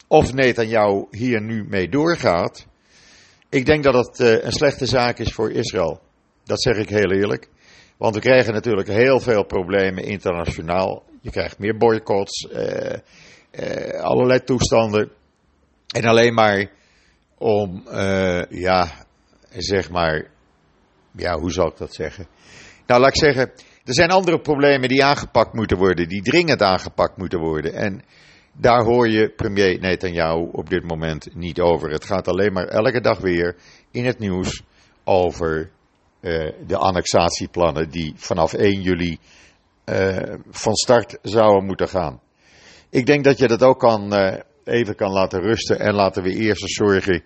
of 0.08 0.34
Netanyahu 0.34 1.05
hier 1.12 1.41
nu 1.41 1.65
mee 1.67 1.89
doorgaat. 1.89 2.65
Ik 3.50 3.65
denk 3.65 3.84
dat 3.84 3.93
het 3.93 4.19
eh, 4.19 4.43
een 4.43 4.51
slechte 4.51 4.86
zaak 4.86 5.19
is 5.19 5.34
voor 5.34 5.51
Israël. 5.51 6.01
Dat 6.43 6.62
zeg 6.62 6.77
ik 6.77 6.89
heel 6.89 7.12
eerlijk. 7.12 7.50
Want 8.00 8.15
we 8.15 8.22
krijgen 8.22 8.53
natuurlijk 8.53 8.88
heel 8.88 9.20
veel 9.20 9.44
problemen 9.44 10.03
internationaal. 10.03 11.03
Je 11.22 11.32
krijgt 11.32 11.60
meer 11.60 11.77
boycotts, 11.77 12.48
uh, 12.51 12.94
uh, 13.51 14.01
allerlei 14.01 14.44
toestanden. 14.44 15.12
En 15.88 16.06
alleen 16.06 16.34
maar 16.34 16.72
om, 17.38 17.84
uh, 17.88 18.41
ja, 18.50 18.91
zeg 19.50 19.89
maar, 19.89 20.29
ja, 21.12 21.39
hoe 21.39 21.51
zal 21.51 21.68
ik 21.68 21.77
dat 21.77 21.94
zeggen? 21.94 22.27
Nou, 22.86 23.01
laat 23.01 23.10
ik 23.10 23.24
zeggen, 23.24 23.51
er 23.84 23.94
zijn 23.94 24.10
andere 24.10 24.39
problemen 24.39 24.89
die 24.89 25.03
aangepakt 25.03 25.53
moeten 25.53 25.77
worden, 25.77 26.08
die 26.08 26.22
dringend 26.22 26.62
aangepakt 26.62 27.18
moeten 27.18 27.39
worden. 27.39 27.74
En 27.74 28.01
daar 28.53 28.84
hoor 28.84 29.10
je 29.10 29.29
premier 29.29 29.79
Netanyahu 29.79 30.50
op 30.51 30.70
dit 30.70 30.84
moment 30.84 31.36
niet 31.36 31.60
over. 31.60 31.89
Het 31.89 32.06
gaat 32.06 32.27
alleen 32.27 32.53
maar 32.53 32.68
elke 32.68 33.01
dag 33.01 33.20
weer 33.20 33.56
in 33.91 34.06
het 34.06 34.20
nieuws 34.20 34.63
over 35.03 35.72
uh, 36.22 36.52
de 36.68 36.78
annexatieplannen 36.78 37.90
die 37.90 38.14
vanaf 38.16 38.54
1 38.54 38.82
juli 38.82 39.18
uh, 39.86 40.18
van 40.50 40.76
start 40.76 41.18
zouden 41.22 41.66
moeten 41.66 41.90
gaan. 41.90 42.22
Ik 42.90 43.06
denk 43.06 43.24
dat 43.24 43.38
je 43.38 43.48
dat 43.48 43.64
ook 43.64 43.80
kan, 43.80 44.14
uh, 44.14 44.34
even 44.64 44.96
kan 44.96 45.12
laten 45.12 45.42
rusten 45.42 45.80
en 45.80 45.94
laten 45.94 46.24
we 46.24 46.34
eerst 46.34 46.70
zorgen 46.70 47.24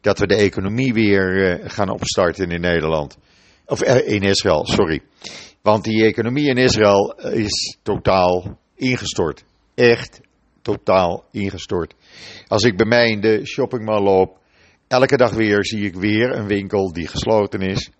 dat 0.00 0.18
we 0.18 0.26
de 0.26 0.36
economie 0.36 0.92
weer 0.92 1.60
gaan 1.64 1.90
opstarten 1.90 2.50
in 2.50 2.60
Nederland. 2.60 3.18
Of 3.66 3.82
in 3.82 4.22
Israël, 4.22 4.66
sorry. 4.66 5.00
Want 5.62 5.84
die 5.84 6.04
economie 6.04 6.48
in 6.48 6.56
Israël 6.56 7.14
is 7.18 7.78
totaal 7.82 8.58
ingestort. 8.74 9.44
Echt 9.74 10.20
totaal 10.62 11.24
ingestort. 11.30 11.94
Als 12.46 12.62
ik 12.62 12.76
bij 12.76 12.86
mij 12.86 13.10
in 13.10 13.20
de 13.20 13.46
shoppingmall 13.46 14.02
loop, 14.02 14.38
elke 14.88 15.16
dag 15.16 15.32
weer 15.32 15.64
zie 15.64 15.84
ik 15.84 15.94
weer 15.94 16.36
een 16.36 16.46
winkel 16.46 16.92
die 16.92 17.08
gesloten 17.08 17.60
is 17.60 17.90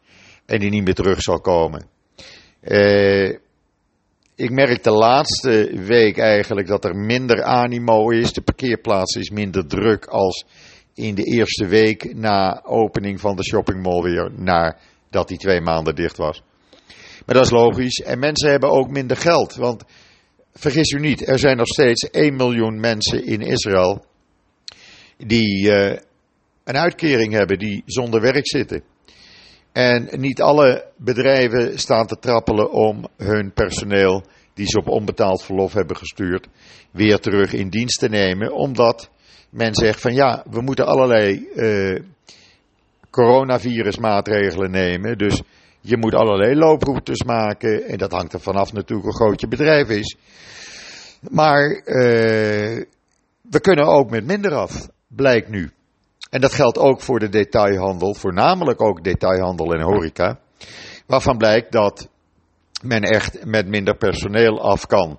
en 0.46 0.60
die 0.60 0.70
niet 0.70 0.84
meer 0.84 0.94
terug 0.94 1.22
zal 1.22 1.40
komen. 1.40 1.86
Uh, 2.62 3.28
ik 4.34 4.50
merk 4.50 4.82
de 4.82 4.90
laatste 4.90 5.70
week 5.86 6.18
eigenlijk 6.18 6.66
dat 6.66 6.84
er 6.84 6.96
minder 6.96 7.42
animo 7.42 8.10
is. 8.10 8.32
De 8.32 8.42
parkeerplaats 8.42 9.14
is 9.14 9.30
minder 9.30 9.66
druk 9.66 10.06
als 10.06 10.44
in 10.94 11.14
de 11.14 11.24
eerste 11.24 11.66
week 11.66 12.14
na 12.14 12.62
opening 12.64 13.20
van 13.20 13.36
de 13.36 13.44
shoppingmall 13.44 14.02
weer, 14.02 14.30
nadat 14.36 15.28
die 15.28 15.38
twee 15.38 15.60
maanden 15.60 15.94
dicht 15.94 16.16
was. 16.16 16.42
Maar 17.26 17.34
dat 17.34 17.44
is 17.44 17.50
logisch. 17.50 17.98
En 17.98 18.18
mensen 18.18 18.50
hebben 18.50 18.70
ook 18.70 18.90
minder 18.90 19.16
geld. 19.16 19.54
Want 19.54 19.84
vergis 20.52 20.90
u 20.90 21.00
niet, 21.00 21.28
er 21.28 21.38
zijn 21.38 21.56
nog 21.56 21.66
steeds 21.66 22.10
1 22.10 22.36
miljoen 22.36 22.80
mensen 22.80 23.24
in 23.26 23.40
Israël 23.40 24.04
die 25.16 25.70
uh, 25.70 25.96
een 26.64 26.76
uitkering 26.76 27.32
hebben, 27.32 27.58
die 27.58 27.82
zonder 27.86 28.20
werk 28.20 28.48
zitten. 28.48 28.82
En 29.72 30.08
niet 30.10 30.40
alle 30.40 30.84
bedrijven 30.96 31.78
staan 31.78 32.06
te 32.06 32.18
trappelen 32.18 32.70
om 32.70 33.06
hun 33.16 33.52
personeel, 33.52 34.24
die 34.54 34.66
ze 34.66 34.78
op 34.78 34.88
onbetaald 34.88 35.42
verlof 35.42 35.72
hebben 35.72 35.96
gestuurd, 35.96 36.48
weer 36.90 37.18
terug 37.18 37.52
in 37.52 37.68
dienst 37.68 37.98
te 37.98 38.08
nemen. 38.08 38.52
Omdat 38.52 39.10
men 39.50 39.74
zegt 39.74 40.00
van 40.00 40.14
ja, 40.14 40.44
we 40.50 40.60
moeten 40.60 40.86
allerlei 40.86 41.48
uh, 41.54 42.00
coronavirusmaatregelen 43.10 44.70
nemen. 44.70 45.18
Dus 45.18 45.42
je 45.80 45.96
moet 45.96 46.14
allerlei 46.14 46.54
looproutes 46.54 47.22
maken. 47.22 47.84
En 47.84 47.98
dat 47.98 48.12
hangt 48.12 48.32
er 48.32 48.40
vanaf 48.40 48.72
natuurlijk 48.72 49.08
hoe 49.08 49.26
groot 49.26 49.40
je 49.40 49.48
bedrijf 49.48 49.88
is. 49.88 50.16
Maar 51.30 51.70
uh, 51.70 52.84
we 53.42 53.60
kunnen 53.60 53.86
ook 53.86 54.10
met 54.10 54.26
minder 54.26 54.54
af, 54.54 54.88
blijkt 55.06 55.48
nu. 55.48 55.70
En 56.32 56.40
dat 56.40 56.54
geldt 56.54 56.78
ook 56.78 57.00
voor 57.00 57.18
de 57.18 57.28
detailhandel, 57.28 58.14
voornamelijk 58.14 58.82
ook 58.82 59.04
detailhandel 59.04 59.74
en 59.74 59.82
horeca. 59.82 60.40
Waarvan 61.06 61.36
blijkt 61.36 61.72
dat 61.72 62.08
men 62.82 63.02
echt 63.02 63.44
met 63.44 63.68
minder 63.68 63.96
personeel 63.96 64.60
af 64.60 64.86
kan. 64.86 65.18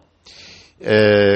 Uh, 0.79 1.33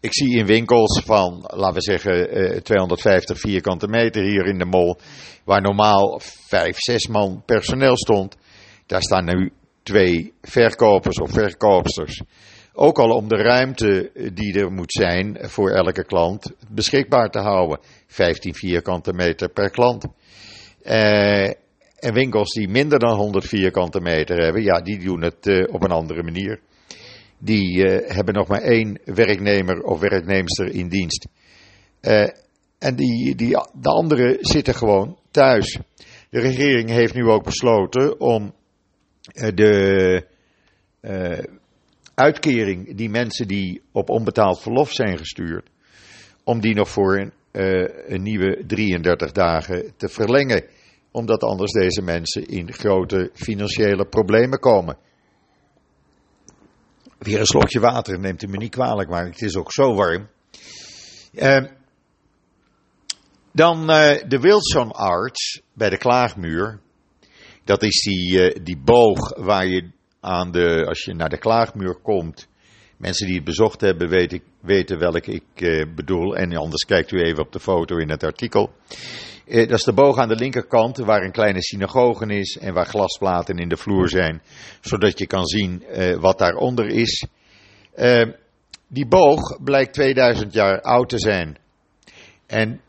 ik 0.00 0.14
zie 0.14 0.36
in 0.36 0.46
winkels 0.46 1.00
van, 1.04 1.44
laten 1.46 1.74
we 1.74 1.82
zeggen, 1.82 2.38
uh, 2.38 2.60
250 2.60 3.38
vierkante 3.38 3.88
meter 3.88 4.22
hier 4.22 4.46
in 4.46 4.58
de 4.58 4.64
mol, 4.64 4.98
waar 5.44 5.62
normaal 5.62 6.20
5, 6.22 6.76
6 6.78 7.06
man 7.06 7.42
personeel 7.46 7.96
stond. 7.96 8.36
Daar 8.86 9.02
staan 9.02 9.24
nu 9.24 9.52
twee 9.82 10.32
verkopers 10.42 11.16
of 11.16 11.30
verkoopsters. 11.30 12.22
Ook 12.82 12.98
al 12.98 13.10
om 13.10 13.28
de 13.28 13.36
ruimte 13.36 14.10
die 14.34 14.58
er 14.60 14.72
moet 14.72 14.92
zijn 14.92 15.38
voor 15.40 15.70
elke 15.70 16.04
klant 16.04 16.52
beschikbaar 16.68 17.30
te 17.30 17.38
houden. 17.38 17.78
15 18.06 18.54
vierkante 18.54 19.12
meter 19.12 19.48
per 19.48 19.70
klant. 19.70 20.06
Uh, 20.82 21.46
en 21.98 22.12
winkels 22.12 22.52
die 22.52 22.68
minder 22.68 22.98
dan 22.98 23.16
100 23.16 23.46
vierkante 23.46 24.00
meter 24.00 24.42
hebben, 24.42 24.62
ja, 24.62 24.80
die 24.80 24.98
doen 24.98 25.22
het 25.22 25.46
uh, 25.46 25.74
op 25.74 25.82
een 25.82 25.90
andere 25.90 26.22
manier. 26.22 26.60
Die 27.38 27.78
uh, 27.78 28.08
hebben 28.08 28.34
nog 28.34 28.48
maar 28.48 28.62
één 28.62 29.00
werknemer 29.04 29.82
of 29.82 30.00
werknemster 30.00 30.74
in 30.74 30.88
dienst. 30.88 31.28
en 32.78 32.96
die, 32.96 33.34
die, 33.34 33.56
de 33.72 33.88
anderen 33.88 34.36
zitten 34.40 34.74
gewoon 34.74 35.18
thuis. 35.30 35.78
De 36.30 36.40
regering 36.40 36.88
heeft 36.88 37.14
nu 37.14 37.24
ook 37.24 37.44
besloten 37.44 38.20
om 38.20 38.54
de 39.54 40.24
uitkering 42.20 42.96
die 42.96 43.10
mensen 43.10 43.48
die 43.48 43.82
op 43.92 44.10
onbetaald 44.10 44.60
verlof 44.60 44.92
zijn 44.92 45.18
gestuurd, 45.18 45.70
om 46.44 46.60
die 46.60 46.74
nog 46.74 46.88
voor 46.88 47.18
een, 47.18 47.32
een 48.14 48.22
nieuwe 48.22 48.64
33 48.66 49.32
dagen 49.32 49.92
te 49.96 50.08
verlengen. 50.08 50.64
Omdat 51.12 51.42
anders 51.42 51.72
deze 51.72 52.02
mensen 52.02 52.46
in 52.46 52.72
grote 52.72 53.30
financiële 53.34 54.06
problemen 54.06 54.58
komen. 54.58 54.96
Weer 57.18 57.38
een 57.38 57.46
slokje 57.46 57.80
water, 57.80 58.18
neemt 58.18 58.42
u 58.42 58.46
me 58.46 58.56
niet 58.56 58.70
kwalijk, 58.70 59.08
maar 59.08 59.24
het 59.24 59.42
is 59.42 59.56
ook 59.56 59.72
zo 59.72 59.94
warm. 59.94 60.28
Uh, 61.32 61.64
dan 63.52 63.90
uh, 63.90 64.22
de 64.28 64.38
Wilson 64.40 64.90
Arch 64.90 65.60
bij 65.72 65.90
de 65.90 65.98
Klaagmuur. 65.98 66.80
Dat 67.64 67.82
is 67.82 68.02
die, 68.02 68.62
die 68.62 68.78
boog 68.78 69.36
waar 69.36 69.66
je 69.66 69.90
aan 70.20 70.50
de, 70.50 70.84
als 70.86 71.04
je 71.04 71.14
naar 71.14 71.28
de 71.28 71.38
klaagmuur 71.38 71.94
komt. 72.02 72.48
Mensen 72.96 73.26
die 73.26 73.36
het 73.36 73.44
bezocht 73.44 73.80
hebben 73.80 74.08
weten, 74.08 74.40
weten 74.60 74.98
welke 74.98 75.32
ik 75.32 75.44
eh, 75.54 75.86
bedoel. 75.94 76.36
En 76.36 76.56
anders 76.56 76.84
kijkt 76.84 77.12
u 77.12 77.20
even 77.20 77.42
op 77.42 77.52
de 77.52 77.60
foto 77.60 77.96
in 77.96 78.10
het 78.10 78.24
artikel. 78.24 78.70
Eh, 79.50 79.68
dat 79.68 79.78
is 79.78 79.84
de 79.84 79.92
boog 79.92 80.18
aan 80.18 80.28
de 80.28 80.36
linkerkant 80.36 80.96
waar 80.96 81.22
een 81.22 81.32
kleine 81.32 81.62
synagoge 81.62 82.26
is 82.26 82.58
en 82.60 82.74
waar 82.74 82.86
glasplaten 82.86 83.56
in 83.56 83.68
de 83.68 83.76
vloer 83.76 84.08
zijn. 84.08 84.42
Zodat 84.80 85.18
je 85.18 85.26
kan 85.26 85.46
zien 85.46 85.84
eh, 85.84 86.16
wat 86.16 86.38
daaronder 86.38 86.86
is. 86.86 87.26
Eh, 87.94 88.28
die 88.88 89.06
boog 89.06 89.62
blijkt 89.64 89.92
2000 89.92 90.52
jaar 90.52 90.80
oud 90.80 91.08
te 91.08 91.18
zijn. 91.18 91.58
En 92.46 92.80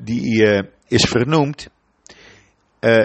die 0.00 0.44
is 0.88 1.04
vernoemd 1.04 1.68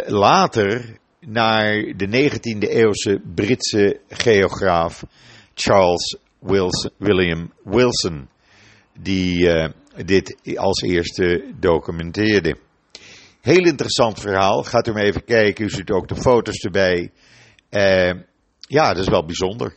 later 0.05 0.97
naar 1.27 1.93
de 1.95 2.29
19e 2.29 2.69
eeuwse 2.69 3.21
Britse 3.35 3.99
geograaf 4.07 5.03
Charles 5.53 6.17
William 6.97 7.53
Wilson, 7.63 8.29
die 8.99 9.47
uh, 9.47 9.69
dit 10.05 10.57
als 10.57 10.81
eerste 10.81 11.53
documenteerde. 11.59 12.57
Heel 13.41 13.65
interessant 13.65 14.19
verhaal. 14.19 14.63
Gaat 14.63 14.87
u 14.87 14.91
maar 14.91 15.03
even 15.03 15.23
kijken. 15.23 15.65
U 15.65 15.69
ziet 15.69 15.91
ook 15.91 16.07
de 16.07 16.15
foto's 16.15 16.59
erbij. 16.59 17.11
Uh, 17.69 18.11
ja, 18.59 18.93
dat 18.93 18.97
is 18.97 19.09
wel 19.09 19.25
bijzonder. 19.25 19.75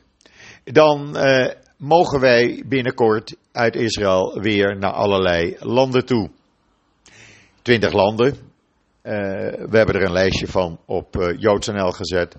Dan 0.64 1.16
uh, 1.16 1.46
mogen 1.76 2.20
wij 2.20 2.64
binnenkort 2.66 3.36
uit 3.52 3.76
Israël 3.76 4.40
weer 4.40 4.78
naar 4.78 4.92
allerlei 4.92 5.56
landen 5.58 6.06
toe. 6.06 6.30
Twintig 7.62 7.92
landen, 7.92 8.36
we 9.68 9.76
hebben 9.76 9.94
er 9.94 10.04
een 10.04 10.12
lijstje 10.12 10.46
van 10.46 10.80
op 10.86 11.16
uh, 11.16 11.38
JoodsNL 11.38 11.90
gezet. 11.90 12.36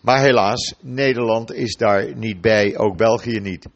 Maar 0.00 0.20
helaas, 0.20 0.74
Nederland 0.80 1.52
is 1.52 1.76
daar 1.76 2.16
niet 2.16 2.40
bij, 2.40 2.78
ook 2.78 2.96
België 2.96 3.40
niet. 3.40 3.66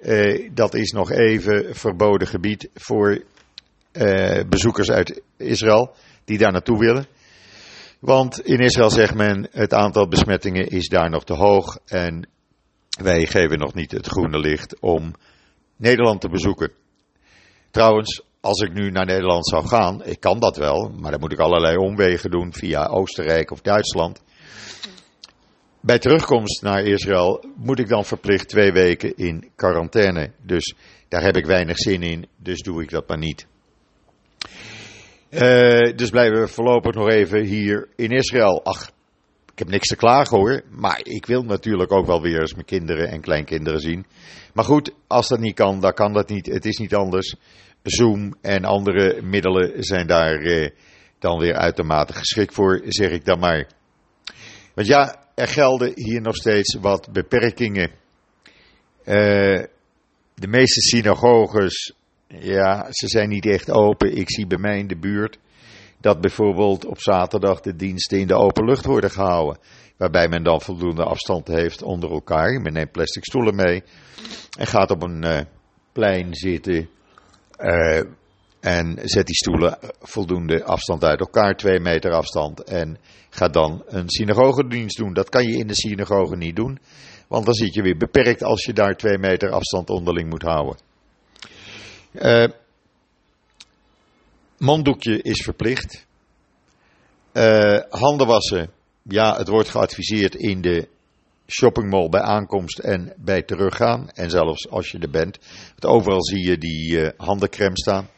Uh, 0.00 0.50
dat 0.52 0.74
is 0.74 0.90
nog 0.90 1.10
even 1.10 1.76
verboden 1.76 2.28
gebied 2.28 2.70
voor 2.74 3.24
bezoekers 4.48 4.90
uit 4.90 5.22
Israël 5.36 5.94
die 6.24 6.38
daar 6.38 6.52
naartoe 6.52 6.78
willen. 6.78 7.06
Want 8.00 8.40
in 8.40 8.58
Israël 8.58 8.90
zegt 8.90 9.14
men 9.14 9.48
het 9.50 9.74
aantal 9.74 10.08
besmettingen 10.08 10.66
is 10.66 10.88
daar 10.88 11.10
nog 11.10 11.24
te 11.24 11.34
hoog 11.34 11.78
en 11.86 12.28
wij 13.02 13.26
geven 13.26 13.58
nog 13.58 13.74
niet 13.74 13.90
het 13.90 14.06
groene 14.06 14.38
licht 14.38 14.80
om 14.80 15.14
Nederland 15.76 16.20
te 16.20 16.28
bezoeken. 16.28 16.72
Trouwens, 17.70 18.22
als 18.44 18.60
ik 18.60 18.72
nu 18.72 18.90
naar 18.90 19.06
Nederland 19.06 19.48
zou 19.48 19.66
gaan, 19.66 20.04
ik 20.04 20.20
kan 20.20 20.38
dat 20.38 20.56
wel, 20.56 20.92
maar 21.00 21.10
dan 21.10 21.20
moet 21.20 21.32
ik 21.32 21.38
allerlei 21.38 21.76
omwegen 21.76 22.30
doen 22.30 22.52
via 22.52 22.86
Oostenrijk 22.86 23.50
of 23.50 23.60
Duitsland. 23.60 24.22
Bij 25.80 25.98
terugkomst 25.98 26.62
naar 26.62 26.84
Israël 26.84 27.44
moet 27.56 27.78
ik 27.78 27.88
dan 27.88 28.04
verplicht 28.04 28.48
twee 28.48 28.72
weken 28.72 29.16
in 29.16 29.50
quarantaine. 29.56 30.32
Dus 30.42 30.74
daar 31.08 31.22
heb 31.22 31.36
ik 31.36 31.46
weinig 31.46 31.78
zin 31.78 32.02
in, 32.02 32.26
dus 32.36 32.60
doe 32.60 32.82
ik 32.82 32.90
dat 32.90 33.08
maar 33.08 33.18
niet. 33.18 33.46
Uh, 35.30 35.96
dus 35.96 36.10
blijven 36.10 36.40
we 36.40 36.48
voorlopig 36.48 36.94
nog 36.94 37.08
even 37.08 37.44
hier 37.44 37.88
in 37.96 38.10
Israël. 38.10 38.64
Ach, 38.64 38.90
ik 39.52 39.58
heb 39.58 39.68
niks 39.68 39.88
te 39.88 39.96
klagen 39.96 40.38
hoor, 40.38 40.62
maar 40.70 41.00
ik 41.02 41.26
wil 41.26 41.42
natuurlijk 41.42 41.92
ook 41.92 42.06
wel 42.06 42.22
weer 42.22 42.40
eens 42.40 42.54
mijn 42.54 42.66
kinderen 42.66 43.08
en 43.08 43.20
kleinkinderen 43.20 43.80
zien. 43.80 44.06
Maar 44.52 44.64
goed, 44.64 44.90
als 45.06 45.28
dat 45.28 45.38
niet 45.38 45.54
kan, 45.54 45.80
dan 45.80 45.92
kan 45.92 46.12
dat 46.12 46.28
niet. 46.28 46.46
Het 46.46 46.64
is 46.64 46.78
niet 46.78 46.94
anders. 46.94 47.36
Zoom 47.84 48.34
en 48.40 48.64
andere 48.64 49.22
middelen 49.22 49.84
zijn 49.84 50.06
daar 50.06 50.40
eh, 50.40 50.70
dan 51.18 51.38
weer 51.38 51.54
uitermate 51.54 52.12
geschikt 52.12 52.54
voor, 52.54 52.82
zeg 52.88 53.10
ik 53.10 53.24
dan 53.24 53.38
maar. 53.38 53.66
Want 54.74 54.86
ja, 54.86 55.24
er 55.34 55.48
gelden 55.48 55.92
hier 55.94 56.20
nog 56.20 56.36
steeds 56.36 56.74
wat 56.74 57.12
beperkingen. 57.12 57.90
Uh, 59.04 59.62
de 60.34 60.48
meeste 60.48 60.80
synagoges, 60.80 61.94
ja, 62.28 62.86
ze 62.90 63.08
zijn 63.08 63.28
niet 63.28 63.46
echt 63.46 63.70
open. 63.70 64.16
Ik 64.16 64.30
zie 64.30 64.46
bij 64.46 64.58
mij 64.58 64.78
in 64.78 64.86
de 64.86 64.98
buurt 64.98 65.38
dat 66.00 66.20
bijvoorbeeld 66.20 66.84
op 66.84 67.00
zaterdag 67.00 67.60
de 67.60 67.76
diensten 67.76 68.18
in 68.18 68.26
de 68.26 68.34
open 68.34 68.64
lucht 68.64 68.84
worden 68.84 69.10
gehouden. 69.10 69.58
Waarbij 69.96 70.28
men 70.28 70.42
dan 70.42 70.60
voldoende 70.60 71.04
afstand 71.04 71.48
heeft 71.48 71.82
onder 71.82 72.10
elkaar. 72.10 72.60
Men 72.60 72.72
neemt 72.72 72.92
plastic 72.92 73.24
stoelen 73.24 73.54
mee 73.54 73.82
en 74.58 74.66
gaat 74.66 74.90
op 74.90 75.02
een 75.02 75.24
uh, 75.24 75.40
plein 75.92 76.34
zitten. 76.34 76.88
Uh, 77.64 78.02
en 78.60 78.98
zet 79.02 79.26
die 79.26 79.34
stoelen 79.34 79.78
voldoende 80.00 80.64
afstand 80.64 81.04
uit 81.04 81.20
elkaar, 81.20 81.56
twee 81.56 81.80
meter 81.80 82.12
afstand. 82.12 82.62
En 82.62 82.98
gaat 83.30 83.52
dan 83.52 83.82
een 83.86 84.08
synagogedienst 84.08 84.96
doen. 84.96 85.12
Dat 85.12 85.28
kan 85.28 85.44
je 85.44 85.58
in 85.58 85.66
de 85.66 85.74
synagoge 85.74 86.36
niet 86.36 86.56
doen. 86.56 86.78
Want 87.28 87.44
dan 87.44 87.54
zit 87.54 87.74
je 87.74 87.82
weer 87.82 87.96
beperkt 87.96 88.42
als 88.42 88.64
je 88.64 88.72
daar 88.72 88.96
twee 88.96 89.18
meter 89.18 89.50
afstand 89.50 89.90
onderling 89.90 90.28
moet 90.28 90.42
houden. 90.42 90.78
Uh, 92.12 92.46
monddoekje 94.58 95.22
is 95.22 95.42
verplicht. 95.42 96.06
Uh, 97.32 97.80
handen 97.88 98.26
wassen. 98.26 98.70
Ja, 99.02 99.36
het 99.36 99.48
wordt 99.48 99.68
geadviseerd 99.68 100.34
in 100.34 100.60
de 100.60 100.88
shoppingmall 101.46 102.08
bij 102.08 102.20
aankomst 102.20 102.78
en 102.78 103.12
bij 103.16 103.42
teruggaan. 103.42 104.08
En 104.10 104.30
zelfs 104.30 104.70
als 104.70 104.90
je 104.90 104.98
er 104.98 105.10
bent. 105.10 105.38
Want 105.68 105.94
overal 105.94 106.24
zie 106.24 106.46
je 106.46 106.58
die 106.58 106.90
uh, 106.90 107.72
staan. 107.72 108.08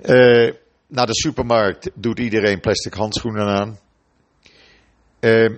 Uh, 0.00 0.52
naar 0.86 1.06
de 1.06 1.14
supermarkt 1.14 1.90
doet 1.94 2.18
iedereen 2.18 2.60
plastic 2.60 2.94
handschoenen 2.94 3.46
aan. 3.46 3.78
Uh, 5.20 5.56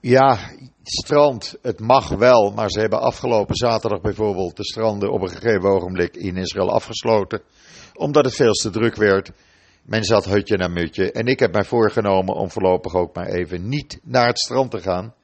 ja, 0.00 0.38
strand, 0.82 1.56
het 1.62 1.80
mag 1.80 2.08
wel, 2.08 2.50
maar 2.50 2.70
ze 2.70 2.80
hebben 2.80 3.00
afgelopen 3.00 3.54
zaterdag 3.54 4.00
bijvoorbeeld 4.00 4.56
de 4.56 4.64
stranden 4.64 5.12
op 5.12 5.22
een 5.22 5.28
gegeven 5.28 5.68
ogenblik 5.68 6.16
in 6.16 6.36
Israël 6.36 6.70
afgesloten. 6.70 7.42
Omdat 7.94 8.24
het 8.24 8.34
veel 8.34 8.52
te 8.52 8.70
druk 8.70 8.96
werd. 8.96 9.30
Men 9.82 10.04
zat 10.04 10.24
hutje 10.24 10.56
naar 10.56 10.70
mutje. 10.70 11.12
En 11.12 11.26
ik 11.26 11.38
heb 11.38 11.52
mij 11.52 11.64
voorgenomen 11.64 12.34
om 12.34 12.50
voorlopig 12.50 12.94
ook 12.94 13.14
maar 13.14 13.26
even 13.26 13.68
niet 13.68 14.00
naar 14.02 14.26
het 14.26 14.38
strand 14.38 14.70
te 14.70 14.80
gaan. 14.80 15.14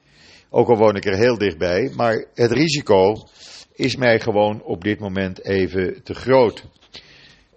Ook 0.49 0.69
al 0.69 0.77
woon 0.77 0.95
ik 0.95 1.05
er 1.05 1.17
heel 1.17 1.37
dichtbij. 1.37 1.91
Maar 1.95 2.25
het 2.33 2.51
risico 2.51 3.13
is 3.73 3.95
mij 3.95 4.19
gewoon 4.19 4.63
op 4.63 4.83
dit 4.83 4.99
moment 4.99 5.45
even 5.45 6.03
te 6.03 6.13
groot. 6.13 6.63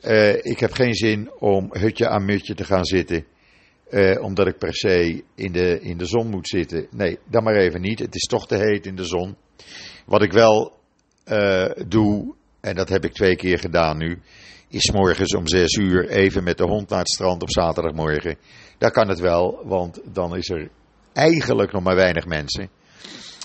Uh, 0.02 0.34
ik 0.34 0.60
heb 0.60 0.72
geen 0.72 0.94
zin 0.94 1.30
om 1.38 1.68
hutje 1.72 2.08
aan 2.08 2.24
mutje 2.24 2.54
te 2.54 2.64
gaan 2.64 2.84
zitten. 2.84 3.24
Uh, 3.90 4.22
omdat 4.22 4.46
ik 4.46 4.58
per 4.58 4.74
se 4.74 5.24
in 5.34 5.52
de, 5.52 5.80
in 5.80 5.98
de 5.98 6.06
zon 6.06 6.28
moet 6.28 6.48
zitten. 6.48 6.86
Nee, 6.90 7.18
dan 7.30 7.42
maar 7.42 7.56
even 7.56 7.80
niet. 7.80 7.98
Het 7.98 8.14
is 8.14 8.24
toch 8.24 8.46
te 8.46 8.56
heet 8.56 8.86
in 8.86 8.96
de 8.96 9.04
zon. 9.04 9.36
Wat 10.06 10.22
ik 10.22 10.32
wel 10.32 10.78
uh, 11.26 11.70
doe, 11.88 12.34
en 12.60 12.74
dat 12.74 12.88
heb 12.88 13.04
ik 13.04 13.12
twee 13.12 13.36
keer 13.36 13.58
gedaan 13.58 13.98
nu, 13.98 14.18
is 14.70 14.90
morgens 14.90 15.34
om 15.34 15.46
zes 15.46 15.74
uur 15.74 16.08
even 16.08 16.44
met 16.44 16.58
de 16.58 16.64
hond 16.64 16.88
naar 16.88 16.98
het 16.98 17.10
strand 17.10 17.42
op 17.42 17.50
zaterdagmorgen. 17.50 18.36
Daar 18.78 18.90
kan 18.90 19.08
het 19.08 19.20
wel, 19.20 19.60
want 19.64 20.00
dan 20.04 20.36
is 20.36 20.48
er 20.48 20.70
eigenlijk 21.12 21.72
nog 21.72 21.82
maar 21.82 21.96
weinig 21.96 22.26
mensen. 22.26 22.70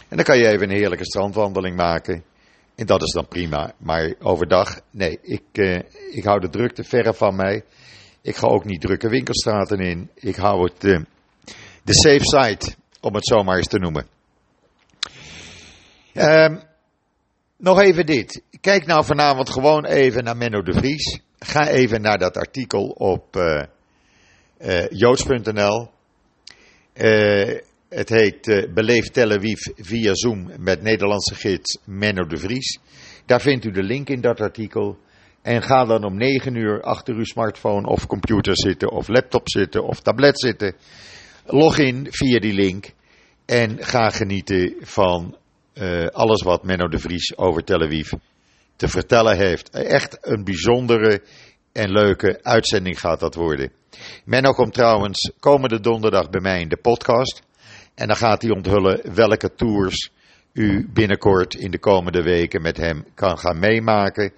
En 0.10 0.18
dan 0.18 0.24
kan 0.24 0.38
je 0.38 0.48
even 0.48 0.70
een 0.70 0.78
heerlijke 0.78 1.06
strandwandeling 1.06 1.76
maken. 1.76 2.24
En 2.76 2.86
dat 2.86 3.02
is 3.02 3.12
dan 3.12 3.28
prima. 3.28 3.74
Maar 3.78 4.14
overdag, 4.20 4.80
nee, 4.92 5.20
ik, 5.22 5.44
uh, 5.54 5.80
ik 6.12 6.24
hou 6.24 6.40
de 6.40 6.50
drukte 6.50 6.84
verre 6.84 7.14
van 7.14 7.36
mij. 7.36 7.64
Ik 8.22 8.36
ga 8.36 8.48
ook 8.48 8.66
niet 8.66 8.82
drukke 8.82 9.10
winkelstraten 9.10 9.80
in. 9.80 10.10
Ik 10.14 10.36
hou 10.36 10.64
het 10.64 10.84
uh, 10.84 11.00
de 11.84 11.94
safe 11.94 12.24
side, 12.24 12.76
om 13.02 13.16
het 13.16 13.28
zo 13.28 13.44
maar 13.44 13.58
eens 13.58 13.68
te 13.68 13.80
noemen. 13.80 14.08
Um, 16.14 16.62
nog 17.58 17.80
even 17.80 18.06
dit. 18.06 18.42
Kijk 18.62 18.86
nou 18.86 19.06
vanavond 19.06 19.50
gewoon 19.50 19.86
even 19.86 20.24
naar 20.24 20.38
Menno 20.38 20.62
de 20.62 20.74
Vries. 20.74 21.20
Ga 21.40 21.68
even 21.68 22.02
naar 22.02 22.18
dat 22.18 22.38
artikel 22.38 22.88
op 22.88 23.36
uh, 23.36 23.64
uh, 24.60 24.90
joods.nl. 24.90 25.90
Uh, 26.94 27.60
het 27.90 28.10
heet 28.10 28.70
Beleef 28.74 29.10
Tel 29.10 29.32
Aviv 29.32 29.60
via 29.76 30.14
Zoom 30.14 30.52
met 30.58 30.82
Nederlandse 30.82 31.36
gids 31.36 31.78
Menno 31.84 32.26
de 32.26 32.38
Vries. 32.38 32.80
Daar 33.26 33.42
vindt 33.42 33.66
u 33.66 33.72
de 33.72 33.84
link 33.84 34.10
in 34.10 34.22
dat 34.22 34.42
artikel. 34.42 34.98
En 35.42 35.62
ga 35.62 35.86
dan 35.86 36.04
om 36.04 36.18
9 36.18 36.56
uur 36.56 36.82
achter 36.82 37.16
uw 37.16 37.24
smartphone 37.24 37.88
of 37.88 38.08
computer 38.08 38.58
zitten, 38.58 38.92
of 38.92 39.08
laptop 39.08 39.50
zitten, 39.50 39.84
of 39.84 40.02
tablet 40.02 40.40
zitten. 40.40 40.76
Log 41.46 41.78
in 41.78 42.08
via 42.10 42.40
die 42.40 42.54
link 42.54 42.94
en 43.46 43.84
ga 43.84 44.10
genieten 44.10 44.76
van 44.80 45.38
uh, 45.76 46.06
alles 46.08 46.42
wat 46.42 46.64
Menno 46.64 46.88
de 46.88 47.00
Vries 47.00 47.38
over 47.38 47.64
Tel 47.64 47.82
Aviv 47.82 48.12
te 48.76 48.88
vertellen 48.88 49.38
heeft. 49.38 49.70
Echt 49.70 50.18
een 50.22 50.44
bijzondere 50.44 51.22
en 51.72 51.92
leuke 51.92 52.40
uitzending 52.44 53.00
gaat 53.00 53.20
dat 53.20 53.36
worden. 53.36 53.72
Menno 54.26 54.52
komt 54.52 54.74
trouwens 54.74 55.32
komende 55.40 55.80
donderdag 55.80 56.30
bij 56.30 56.42
mij 56.42 56.62
in 56.62 56.70
de 56.70 56.78
podcast. 56.78 57.42
En 57.96 58.08
dan 58.08 58.16
gaat 58.16 58.42
hij 58.42 58.52
onthullen 58.52 59.14
welke 59.14 59.56
tours 59.56 60.12
u 60.54 60.90
binnenkort 60.94 61.56
in 61.56 61.72
de 61.72 61.80
komende 61.80 62.22
weken 62.22 62.62
met 62.62 62.78
hem 62.78 63.06
kan 63.14 63.38
gaan 63.38 63.60
meemaken. 63.60 64.34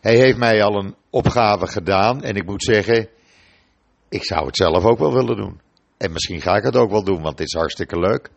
Hij 0.00 0.16
heeft 0.16 0.38
mij 0.38 0.62
al 0.62 0.78
een 0.78 0.94
opgave 1.10 1.66
gedaan 1.66 2.22
en 2.22 2.34
ik 2.34 2.46
moet 2.46 2.62
zeggen, 2.62 3.08
ik 4.08 4.24
zou 4.24 4.46
het 4.46 4.56
zelf 4.56 4.84
ook 4.84 4.98
wel 4.98 5.12
willen 5.12 5.36
doen. 5.36 5.60
En 5.96 6.12
misschien 6.12 6.40
ga 6.40 6.56
ik 6.56 6.62
het 6.62 6.76
ook 6.76 6.90
wel 6.90 7.04
doen, 7.04 7.22
want 7.22 7.38
het 7.38 7.46
is 7.48 7.54
hartstikke 7.54 7.98
leuk. 7.98 8.30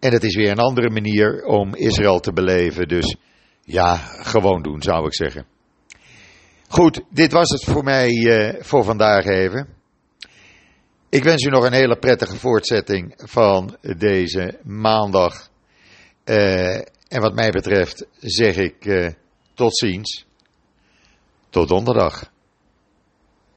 En 0.00 0.12
het 0.12 0.24
is 0.24 0.34
weer 0.34 0.50
een 0.50 0.58
andere 0.58 0.90
manier 0.90 1.44
om 1.44 1.74
Israël 1.74 2.20
te 2.20 2.32
beleven. 2.32 2.88
Dus 2.88 3.16
ja, 3.62 3.96
gewoon 4.22 4.62
doen 4.62 4.82
zou 4.82 5.06
ik 5.06 5.14
zeggen. 5.14 5.46
Goed, 6.68 7.00
dit 7.10 7.32
was 7.32 7.50
het 7.50 7.64
voor 7.64 7.84
mij 7.84 8.10
uh, 8.10 8.62
voor 8.62 8.84
vandaag 8.84 9.24
even. 9.24 9.68
Ik 11.08 11.24
wens 11.24 11.44
u 11.44 11.50
nog 11.50 11.64
een 11.64 11.72
hele 11.72 11.98
prettige 11.98 12.36
voortzetting 12.36 13.14
van 13.16 13.76
deze 13.80 14.58
maandag. 14.62 15.48
Uh, 16.24 16.76
en 17.08 17.20
wat 17.20 17.34
mij 17.34 17.50
betreft 17.50 18.06
zeg 18.18 18.56
ik 18.56 18.84
uh, 18.84 19.08
tot 19.54 19.78
ziens. 19.78 20.26
Tot 21.50 21.68
donderdag. 21.68 22.30